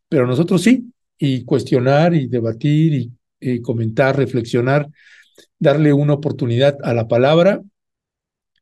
[0.10, 4.90] pero nosotros sí, y cuestionar y debatir y comentar, reflexionar,
[5.60, 7.62] darle una oportunidad a la palabra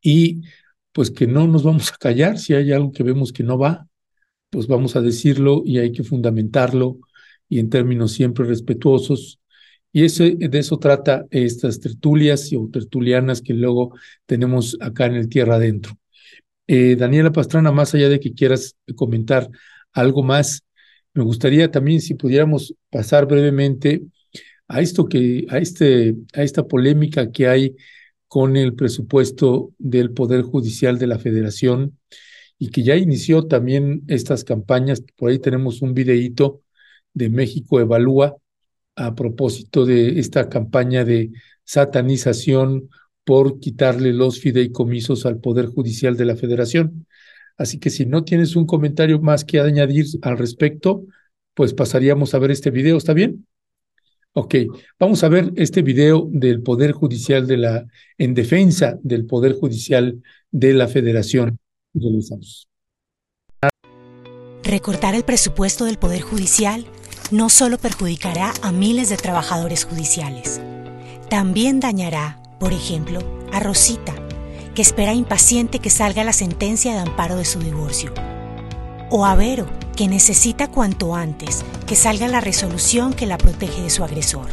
[0.02, 0.42] y
[0.92, 3.86] pues que no nos vamos a callar si hay algo que vemos que no va,
[4.50, 6.98] pues vamos a decirlo y hay que fundamentarlo
[7.48, 9.40] y en términos siempre respetuosos.
[9.96, 13.94] Y ese, de eso trata estas tertulias o tertulianas que luego
[14.26, 15.98] tenemos acá en el Tierra Adentro.
[16.66, 19.48] Eh, Daniela Pastrana, más allá de que quieras comentar
[19.94, 20.64] algo más,
[21.14, 24.02] me gustaría también si pudiéramos pasar brevemente
[24.68, 27.74] a esto que, a este, a esta polémica que hay
[28.28, 31.98] con el presupuesto del Poder Judicial de la Federación
[32.58, 35.02] y que ya inició también estas campañas.
[35.16, 36.60] Por ahí tenemos un videíto
[37.14, 38.36] de México Evalúa
[38.96, 41.30] a propósito de esta campaña de
[41.64, 42.88] satanización
[43.24, 47.06] por quitarle los fideicomisos al Poder Judicial de la Federación.
[47.58, 51.04] Así que si no tienes un comentario más que añadir al respecto,
[51.54, 53.46] pues pasaríamos a ver este video, ¿está bien?
[54.32, 54.54] Ok,
[55.00, 57.86] vamos a ver este video del Poder Judicial de la,
[58.18, 61.58] en defensa del Poder Judicial de la Federación.
[64.62, 66.84] Recortar el presupuesto del Poder Judicial
[67.30, 70.60] no solo perjudicará a miles de trabajadores judiciales,
[71.28, 73.20] también dañará, por ejemplo,
[73.52, 74.14] a Rosita,
[74.74, 78.12] que espera impaciente que salga la sentencia de amparo de su divorcio,
[79.10, 79.66] o a Vero,
[79.96, 84.46] que necesita cuanto antes que salga la resolución que la protege de su agresor.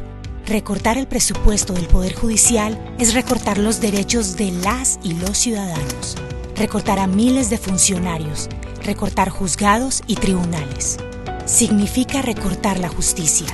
[0.46, 6.16] Recortar el presupuesto del Poder Judicial es recortar los derechos de las y los ciudadanos,
[6.56, 8.50] recortar a miles de funcionarios,
[8.84, 10.98] recortar juzgados y tribunales.
[11.46, 13.48] Significa recortar la justicia,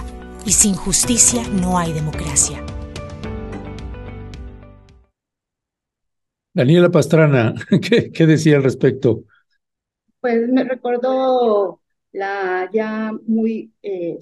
[0.45, 2.63] y sin justicia no hay democracia.
[6.53, 7.55] Daniela Pastrana,
[8.13, 9.23] ¿qué, decía al respecto?
[10.21, 11.81] Pues me recordó
[12.11, 14.19] la ya muy eh,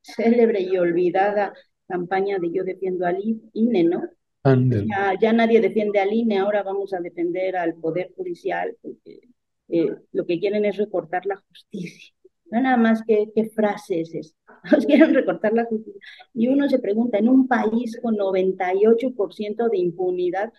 [0.00, 1.52] célebre y olvidada
[1.86, 3.18] campaña de Yo defiendo al
[3.52, 4.02] INE, ¿no?
[4.44, 9.28] Ya, ya, nadie defiende al INE, ahora vamos a defender al Poder Judicial, porque
[9.68, 12.14] eh, lo que quieren es recortar la justicia.
[12.50, 14.36] No nada más que qué frase es.
[14.72, 16.00] Nos quieren recortar la justicia.
[16.32, 20.52] Y uno se pregunta, en un país con 98% de impunidad,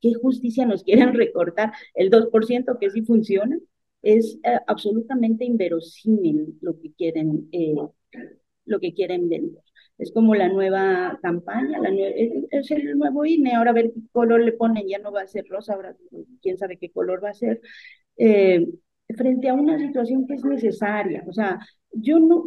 [0.00, 1.72] ¿qué justicia nos quieren recortar?
[1.94, 3.58] ¿El 2% que sí funciona?
[4.02, 7.74] Es eh, absolutamente inverosímil lo que quieren, eh,
[8.66, 9.62] lo que quieren vender.
[9.98, 11.90] Es como la nueva campaña, la
[12.50, 15.26] es el nuevo INE, ahora a ver qué color le ponen, ya no va a
[15.28, 15.96] ser rosa, ahora
[16.40, 17.60] quién sabe qué color va a ser,
[18.16, 18.66] eh,
[19.14, 21.24] frente a una situación que es necesaria.
[21.26, 21.58] O sea,
[21.92, 22.46] yo no,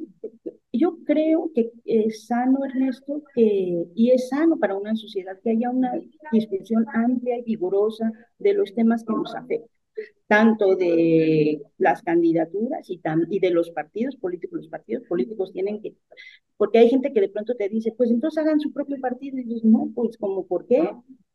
[0.71, 5.93] yo creo que es sano, Ernesto, y es sano para una sociedad que haya una
[6.31, 9.75] discusión amplia y vigorosa de los temas que nos afectan
[10.27, 14.57] tanto de las candidaturas y, y de los partidos políticos.
[14.57, 15.95] Los partidos políticos tienen que,
[16.57, 19.43] porque hay gente que de pronto te dice, pues entonces hagan su propio partido, y
[19.43, 20.89] dices, no, pues como, ¿por qué?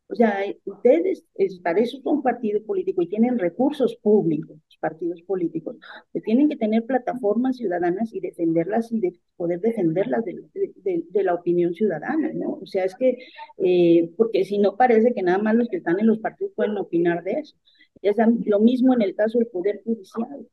[0.09, 5.77] O sea, ustedes, es, para eso son partidos políticos y tienen recursos públicos, partidos políticos,
[6.13, 10.43] que tienen que tener plataformas ciudadanas y defenderlas y de poder defenderlas de,
[11.09, 12.59] de, la opinión ciudadana, ¿no?
[12.61, 13.19] O sea, es que,
[13.59, 16.77] eh, porque si no parece que nada más los que están en los partidos pueden
[16.79, 17.57] opinar de eso.
[18.03, 18.17] Es
[18.47, 20.47] lo mismo en el caso del Poder Judicial.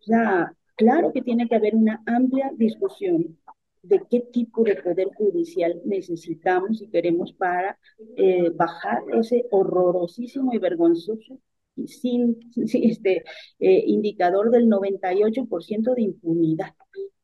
[0.00, 3.38] O sea, claro que tiene que haber una amplia discusión
[3.82, 7.78] de qué tipo de poder judicial necesitamos y queremos para
[8.16, 11.38] eh, bajar ese horrorosísimo y vergonzoso
[11.86, 13.24] sin, este
[13.58, 16.74] eh, indicador del 98% de impunidad.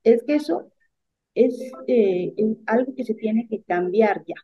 [0.02, 0.70] Es que eso
[1.34, 4.36] eh, es algo que se tiene que cambiar ya.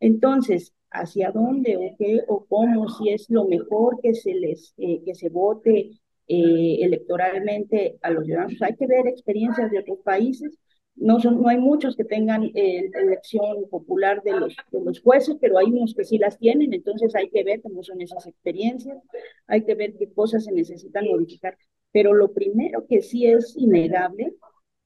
[0.00, 5.14] Entonces, hacia dónde o qué o cómo, si es lo mejor que se les que
[5.14, 5.90] se vote
[6.28, 8.60] electoralmente a los ciudadanos.
[8.62, 10.58] Hay que ver experiencias de otros países
[10.96, 14.56] no, son, no hay muchos que tengan eh, elección popular de los,
[15.00, 18.26] jueces, pero hay unos que sí las tienen, entonces hay que ver cómo son esas
[18.26, 18.98] experiencias,
[19.46, 21.56] hay que ver qué cosas se necesitan modificar.
[21.92, 24.34] Pero lo primero que sí es innegable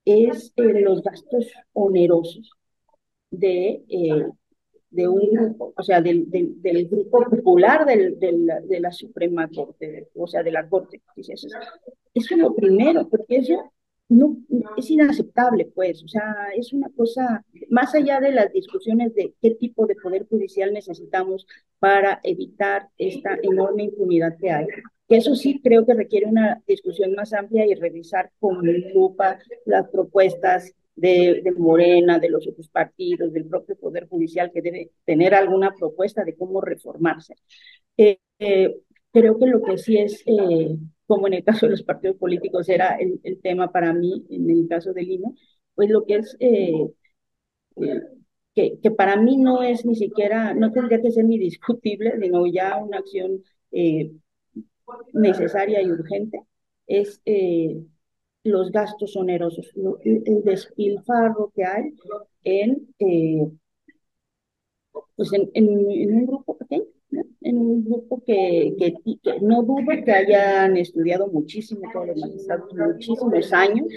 [0.05, 2.51] es eh, los gastos onerosos
[3.31, 4.27] de, eh,
[4.91, 10.43] de un o sea, del, del, grupo popular del, de la Suprema Corte, o sea,
[10.43, 11.01] de la Corte.
[11.17, 11.47] Eso
[12.15, 13.73] es lo primero, porque eso
[14.11, 14.37] no,
[14.77, 19.53] es inaceptable, pues, o sea, es una cosa, más allá de las discusiones de qué
[19.53, 21.47] tipo de poder judicial necesitamos
[21.79, 24.67] para evitar esta enorme impunidad que hay,
[25.09, 29.89] que eso sí creo que requiere una discusión más amplia y revisar con lupa las
[29.89, 35.35] propuestas de, de, Morena, de los otros partidos, del propio Poder Judicial, que debe tener
[35.35, 37.35] alguna propuesta de cómo reformarse.
[37.97, 38.77] Eh, eh,
[39.13, 40.77] creo que lo que sí es eh,
[41.11, 44.49] como en el caso de los partidos políticos era el, el tema para mí, en
[44.49, 45.35] el caso del INE,
[45.75, 46.87] pues lo que es, eh,
[47.83, 48.01] eh,
[48.55, 52.47] que, que, para mí no es ni siquiera, no tendría que ser ni discutible, sino
[52.47, 53.43] ya una acción
[53.73, 54.13] eh,
[55.13, 56.43] necesaria y urgente,
[56.87, 57.83] es eh,
[58.45, 59.69] los gastos onerosos,
[60.05, 61.93] el, despilfarro que hay
[62.45, 62.89] en,
[65.17, 66.85] pues en, en un grupo pequeño
[67.41, 72.73] en un grupo que, que, que, no dudo que hayan estudiado muchísimo todos los magistrados,
[72.75, 73.89] muchísimos años,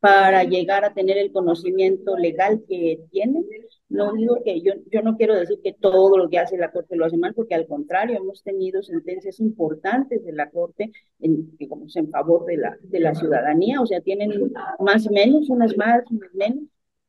[0.00, 3.44] para llegar a tener el conocimiento legal que tienen.
[3.90, 6.96] No digo que yo, yo no quiero decir que todo lo que hace la Corte
[6.96, 11.94] lo hace mal, porque al contrario, hemos tenido sentencias importantes de la Corte, en, digamos,
[11.96, 16.02] en favor de la, de la ciudadanía, o sea, tienen más o menos, unas más,
[16.10, 16.64] unas menos,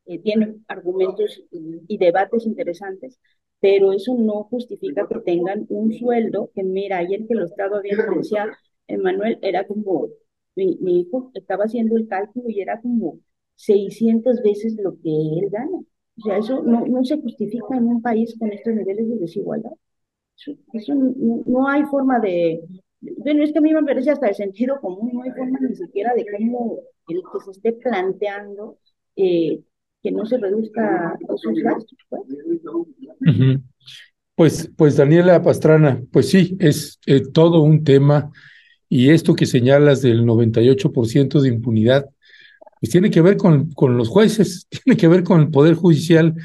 [0.05, 3.19] eh, tienen argumentos y, y debates interesantes,
[3.61, 8.03] pero eso no justifica que tengan un sueldo que, mira, ayer que lo estaba viendo,
[8.17, 8.51] decía
[8.87, 10.09] Emanuel, era como,
[10.55, 13.19] mi, mi, hijo estaba haciendo el cálculo y era como
[13.55, 15.77] 600 veces lo que él gana.
[16.17, 19.71] O sea, eso no, no se justifica en un país con estos niveles de desigualdad.
[20.37, 22.61] Eso, eso no, no, hay forma de...
[22.99, 25.75] Bueno, es que a mí me parece hasta el sentido común, no hay forma ni
[25.75, 28.77] siquiera de cómo el que se esté planteando
[29.15, 29.61] eh,
[30.01, 31.97] que no se reduzca esos gastos.
[32.09, 32.21] Pues.
[32.63, 32.87] Uh
[33.21, 33.63] -huh.
[34.35, 38.31] pues, pues Daniela Pastrana, pues sí, es eh, todo un tema
[38.89, 42.09] y esto que señalas del 98% de impunidad,
[42.79, 46.35] pues tiene que ver con, con los jueces, tiene que ver con el Poder Judicial,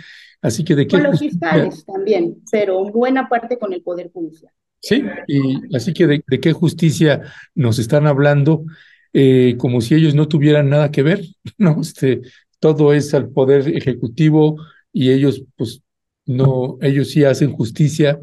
[0.42, 0.92] así que de qué...
[0.92, 4.52] Con los fiscales también, pero buena parte con el Poder Judicial.
[4.80, 7.22] Sí, y así que de, de qué justicia
[7.54, 8.64] nos están hablando,
[9.12, 11.24] eh, como si ellos no tuvieran nada que ver,
[11.58, 11.80] ¿no?
[11.80, 12.20] Este,
[12.58, 14.56] todo es al poder ejecutivo
[14.92, 15.82] y ellos pues
[16.24, 18.18] no ellos sí hacen justicia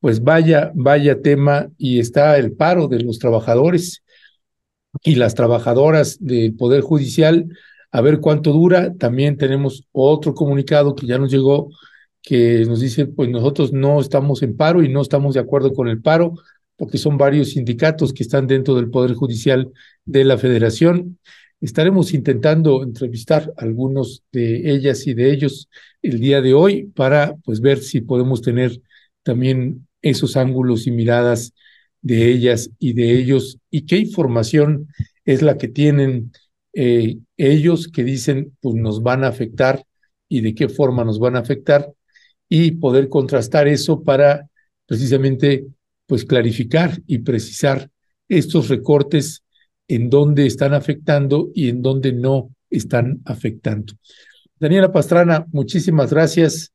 [0.00, 4.04] pues vaya vaya tema y está el paro de los trabajadores
[5.02, 7.48] y las trabajadoras del poder judicial.
[7.90, 8.92] A ver cuánto dura.
[8.94, 11.70] También tenemos otro comunicado que ya nos llegó
[12.22, 15.88] que nos dice pues nosotros no estamos en paro y no estamos de acuerdo con
[15.88, 16.34] el paro
[16.76, 19.70] porque son varios sindicatos que están dentro del poder judicial
[20.06, 21.18] de la federación
[21.60, 25.68] Estaremos intentando entrevistar a algunos de ellas y de ellos
[26.02, 28.80] el día de hoy para pues ver si podemos tener
[29.22, 31.54] también esos ángulos y miradas
[32.02, 34.88] de ellas y de ellos y qué información
[35.24, 36.32] es la que tienen
[36.74, 39.84] eh, ellos que dicen pues nos van a afectar
[40.28, 41.90] y de qué forma nos van a afectar
[42.48, 44.48] y poder contrastar eso para
[44.86, 45.66] precisamente
[46.06, 47.90] pues clarificar y precisar
[48.28, 49.43] estos recortes
[49.88, 53.94] en dónde están afectando y en dónde no están afectando.
[54.58, 56.72] Daniela Pastrana, muchísimas gracias.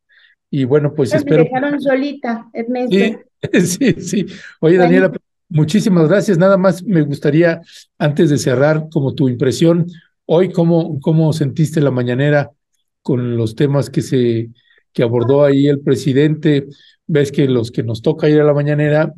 [0.52, 1.44] Y bueno, pues Me espero.
[1.44, 2.50] dejaron solita.
[2.90, 3.16] Sí,
[3.66, 4.26] sí, sí.
[4.60, 4.84] Oye, bueno.
[4.84, 5.12] Daniela,
[5.50, 6.38] muchísimas gracias.
[6.38, 7.62] Nada más me gustaría,
[7.98, 9.88] antes de cerrar, como tu impresión,
[10.26, 12.52] hoy, ¿cómo, cómo sentiste la mañanera
[13.02, 14.50] con los temas que se
[14.92, 16.68] que abordó ahí el presidente?
[17.08, 19.14] Ves que los que nos toca ir a la mañanera,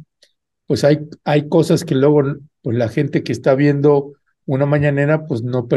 [0.72, 2.24] pues hay, hay cosas que luego
[2.62, 4.14] pues la gente que está viendo
[4.46, 5.68] una mañanera, pues no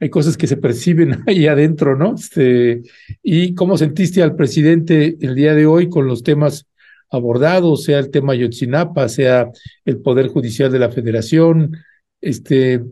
[0.00, 2.14] hay cosas que se perciben ahí adentro, ¿no?
[2.14, 2.80] Este,
[3.22, 6.66] ¿Y cómo sentiste al presidente el día de hoy con los temas
[7.10, 9.50] abordados, sea el tema Yotzinapa, sea
[9.84, 11.76] el Poder Judicial de la Federación,
[12.22, 12.82] este,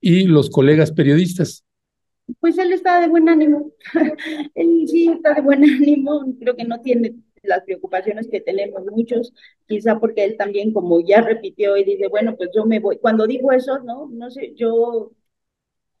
[0.00, 1.64] y los colegas periodistas?
[2.40, 3.70] Pues él está de buen ánimo,
[4.56, 9.32] él sí está de buen ánimo, creo que no tiene las preocupaciones que tenemos muchos,
[9.66, 12.98] quizá porque él también, como ya repitió y dice, bueno, pues yo me voy.
[12.98, 15.12] Cuando digo eso, no, no sé, yo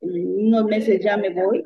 [0.00, 1.64] unos meses ya me voy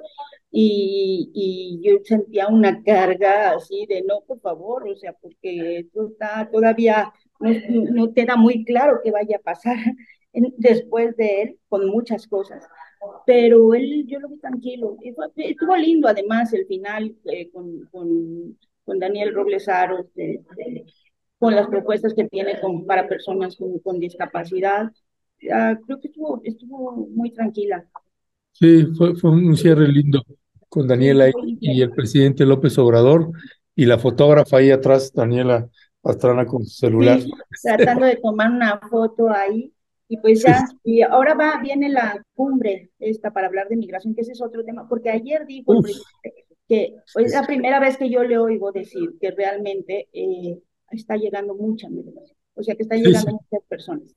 [0.51, 6.09] y, y yo sentía una carga así de no, por favor, o sea, porque esto
[6.09, 7.51] está todavía, no,
[7.93, 9.77] no queda muy claro qué vaya a pasar
[10.59, 12.65] después de él con muchas cosas.
[13.27, 14.97] Pero él, yo lo vi tranquilo.
[15.37, 20.07] Estuvo lindo, además, el final eh, con, con, con, Daniel Robles Aros,
[21.39, 24.91] con las propuestas que tiene con, para personas con, con discapacidad.
[25.53, 27.85] Ah, creo que estuvo, estuvo muy tranquila.
[28.53, 30.23] Sí, fue, fue un cierre lindo
[30.69, 31.31] con Daniela
[31.61, 33.31] y el presidente López Obrador
[33.75, 35.69] y la fotógrafa ahí atrás, Daniela
[36.01, 37.21] Pastrana con su celular.
[37.63, 39.73] tratando de tomar una foto ahí.
[40.09, 44.21] Y pues ya, y ahora va, viene la cumbre esta para hablar de migración, que
[44.21, 48.11] ese es otro tema, porque ayer dijo el presidente que es la primera vez que
[48.11, 50.59] yo le oigo decir que realmente eh,
[50.91, 54.15] está llegando mucha migración, o sea que está llegando muchas personas.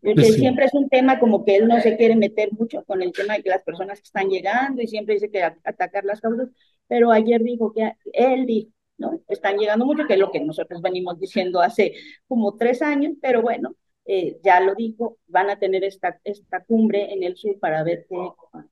[0.00, 3.12] Porque siempre es un tema como que él no se quiere meter mucho con el
[3.12, 6.48] tema de que las personas que están llegando y siempre dice que atacar las causas,
[6.86, 9.20] pero ayer dijo que él dijo, ¿no?
[9.28, 11.94] Están llegando mucho, que es lo que nosotros venimos diciendo hace
[12.28, 13.74] como tres años, pero bueno,
[14.04, 18.06] eh, ya lo dijo, van a tener esta, esta cumbre en el sur para ver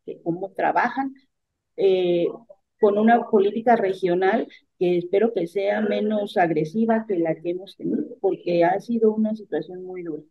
[0.04, 1.14] que, cómo trabajan
[1.76, 2.26] eh,
[2.80, 4.46] con una política regional
[4.78, 9.34] que espero que sea menos agresiva que la que hemos tenido, porque ha sido una
[9.34, 10.22] situación muy dura.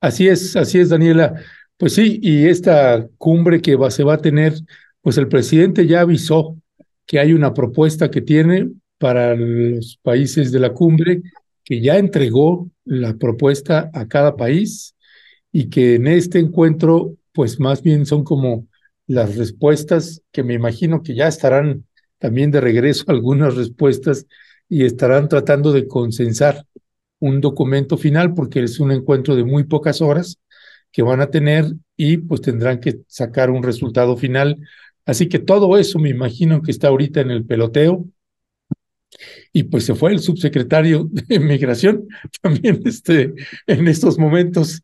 [0.00, 1.40] Así es, así es, Daniela.
[1.76, 4.54] Pues sí, y esta cumbre que va, se va a tener,
[5.00, 6.56] pues el presidente ya avisó
[7.06, 11.22] que hay una propuesta que tiene para los países de la cumbre,
[11.64, 14.94] que ya entregó la propuesta a cada país
[15.52, 18.66] y que en este encuentro, pues más bien son como
[19.10, 21.84] las respuestas que me imagino que ya estarán
[22.18, 24.26] también de regreso algunas respuestas
[24.68, 26.64] y estarán tratando de consensar
[27.18, 30.38] un documento final porque es un encuentro de muy pocas horas
[30.92, 31.64] que van a tener
[31.96, 34.58] y pues tendrán que sacar un resultado final.
[35.04, 38.06] Así que todo eso me imagino que está ahorita en el peloteo.
[39.52, 42.06] Y pues se fue el subsecretario de Migración
[42.40, 43.34] también este,
[43.66, 44.82] en estos momentos.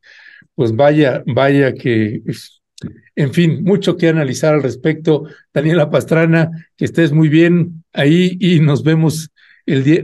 [0.56, 2.22] Pues vaya, vaya que,
[3.14, 5.24] en fin, mucho que analizar al respecto.
[5.52, 9.30] Daniela Pastrana, que estés muy bien ahí y nos vemos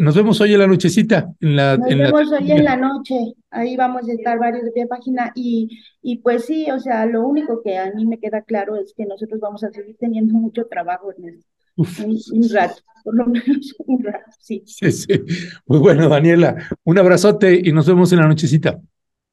[0.01, 1.32] nos vemos hoy en la nochecita.
[1.40, 3.15] En la, nos vemos hoy en la noche,
[3.51, 7.23] ahí vamos a estar varios de pie página y, y pues sí, o sea, lo
[7.23, 10.66] único que a mí me queda claro es que nosotros vamos a seguir teniendo mucho
[10.66, 11.44] trabajo, en
[11.77, 11.86] Un,
[12.32, 14.65] un, rato, por lo menos un rato, sí.
[14.66, 15.23] Sí, sí.
[15.66, 16.57] Muy bueno, Daniela.
[16.82, 18.81] Un abrazote y nos vemos en la nochecita.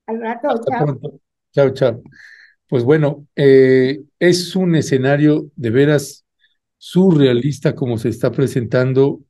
[0.06, 1.00] Al rato, chao.
[1.52, 2.04] Chao, chao.
[2.70, 6.26] Pues bueno, eh, es un escenario de veras
[6.78, 9.22] surrealista como se está presentando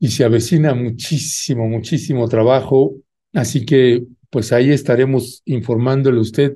[0.00, 2.96] y se avecina muchísimo, muchísimo trabajo.
[3.34, 6.54] Así que pues ahí estaremos informándole a usted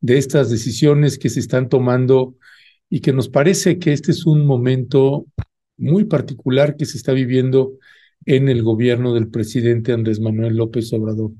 [0.00, 2.36] de estas decisiones que se están tomando
[2.88, 5.26] y que nos parece que este es un momento
[5.76, 7.74] muy particular que se está viviendo
[8.24, 11.32] en el gobierno del presidente Andrés Manuel López Obrador.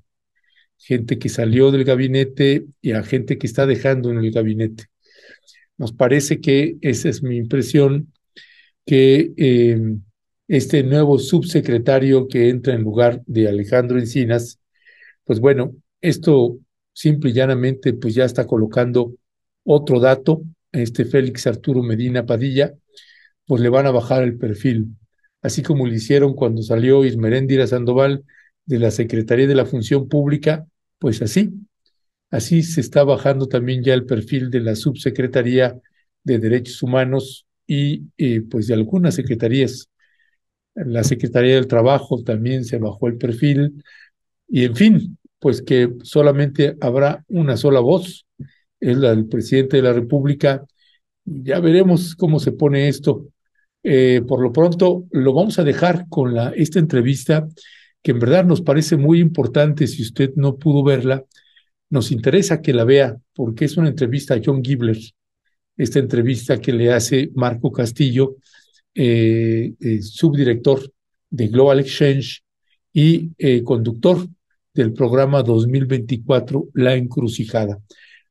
[0.78, 4.84] Gente que salió del gabinete y a gente que está dejando en el gabinete.
[5.76, 8.12] Nos parece que esa es mi impresión,
[8.86, 9.80] que eh,
[10.48, 14.60] este nuevo subsecretario que entra en lugar de Alejandro Encinas,
[15.24, 16.59] pues bueno, esto
[16.92, 19.14] simple y llanamente pues ya está colocando
[19.64, 22.74] otro dato, este Félix Arturo Medina Padilla,
[23.46, 24.96] pues le van a bajar el perfil,
[25.42, 28.24] así como lo hicieron cuando salió Ismeréndira Sandoval
[28.66, 30.66] de la Secretaría de la Función Pública,
[30.99, 31.51] pues así,
[32.31, 35.78] así se está bajando también ya el perfil de la Subsecretaría
[36.23, 39.89] de Derechos Humanos y eh, pues de algunas secretarías
[40.74, 43.82] la Secretaría del Trabajo también se bajó el perfil,
[44.49, 48.27] y en fin, pues que solamente habrá una sola voz,
[48.81, 50.65] es la del presidente de la República.
[51.24, 53.28] Ya veremos cómo se pone esto.
[53.82, 57.47] Eh, por lo pronto, lo vamos a dejar con la, esta entrevista,
[58.05, 59.86] que en verdad nos parece muy importante.
[59.86, 61.24] Si usted no pudo verla,
[61.89, 64.98] nos interesa que la vea, porque es una entrevista a John Gibler,
[65.78, 68.36] esta entrevista que le hace Marco Castillo
[68.94, 70.93] eh, eh, subdirector
[71.31, 72.44] de Global Exchange
[72.93, 74.28] y eh, conductor
[74.74, 77.81] del programa 2024 La Encrucijada.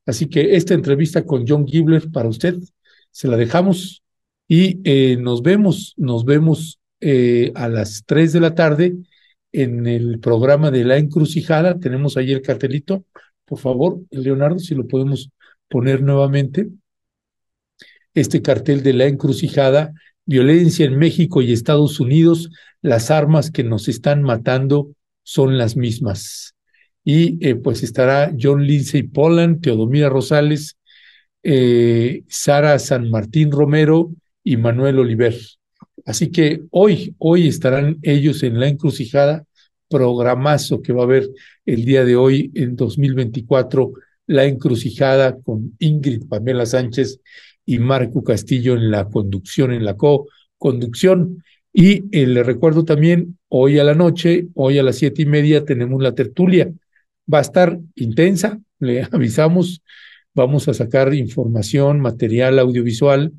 [0.06, 2.58] Así que esta entrevista con John Gibler para usted
[3.10, 4.04] se la dejamos
[4.46, 4.78] y
[5.18, 6.78] nos vemos, nos vemos
[7.54, 8.94] a las 3 de la tarde
[9.54, 11.78] en el programa de La Encrucijada.
[11.78, 13.04] Tenemos ahí el cartelito.
[13.44, 15.30] Por favor, Leonardo, si lo podemos
[15.68, 16.68] poner nuevamente.
[18.12, 19.92] Este cartel de La Encrucijada
[20.26, 22.50] violencia en México y Estados Unidos,
[22.82, 26.54] las armas que nos están matando son las mismas.
[27.04, 30.78] Y eh, pues estará John Lindsay Poland, Teodomira Rosales,
[31.42, 34.10] eh, Sara San Martín Romero
[34.42, 35.34] y Manuel Oliver.
[36.04, 39.46] Así que hoy, hoy estarán ellos en la encrucijada
[39.88, 41.28] programazo que va a haber
[41.64, 43.92] el día de hoy en 2024,
[44.26, 47.20] La Encrucijada con Ingrid Pamela Sánchez
[47.64, 51.42] y Marco Castillo en la conducción, en la co-conducción.
[51.72, 55.64] Y eh, le recuerdo también, hoy a la noche, hoy a las siete y media,
[55.64, 56.72] tenemos la tertulia.
[57.32, 59.82] Va a estar intensa, le avisamos,
[60.34, 63.32] vamos a sacar información, material audiovisual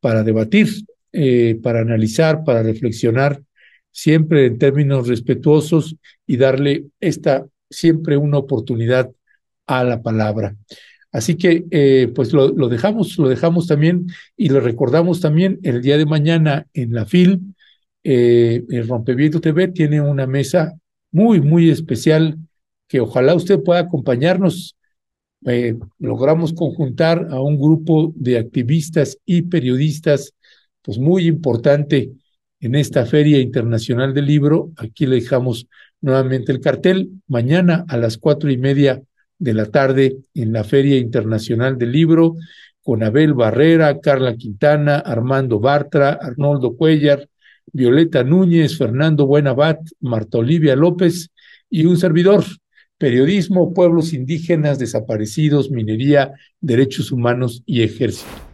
[0.00, 0.68] para debatir,
[1.12, 3.42] eh, para analizar, para reflexionar,
[3.90, 9.10] siempre en términos respetuosos y darle esta siempre una oportunidad
[9.66, 10.56] a la palabra.
[11.10, 14.06] Así que, eh, pues lo, dejamos, lo dejamos también
[14.36, 17.54] y lo recordamos también el día de mañana en la FIL.
[18.04, 20.78] Eh, el Rompeviento TV tiene una mesa
[21.10, 22.36] muy, muy especial
[22.88, 24.76] que ojalá usted pueda acompañarnos.
[25.46, 30.34] Eh, logramos conjuntar a un grupo de activistas y periodistas,
[30.88, 32.12] pues muy importante
[32.60, 34.72] en esta Feria Internacional del Libro.
[34.78, 35.66] Aquí le dejamos
[36.00, 37.10] nuevamente el cartel.
[37.26, 39.02] Mañana a las cuatro y media
[39.38, 42.36] de la tarde en la Feria Internacional del Libro
[42.82, 47.28] con Abel Barrera, Carla Quintana, Armando Bartra, Arnoldo Cuellar,
[47.70, 51.28] Violeta Núñez, Fernando Buenabat, Marta Olivia López
[51.68, 52.44] y un servidor,
[52.96, 56.32] periodismo, pueblos indígenas, desaparecidos, minería,
[56.62, 58.47] derechos humanos y ejército.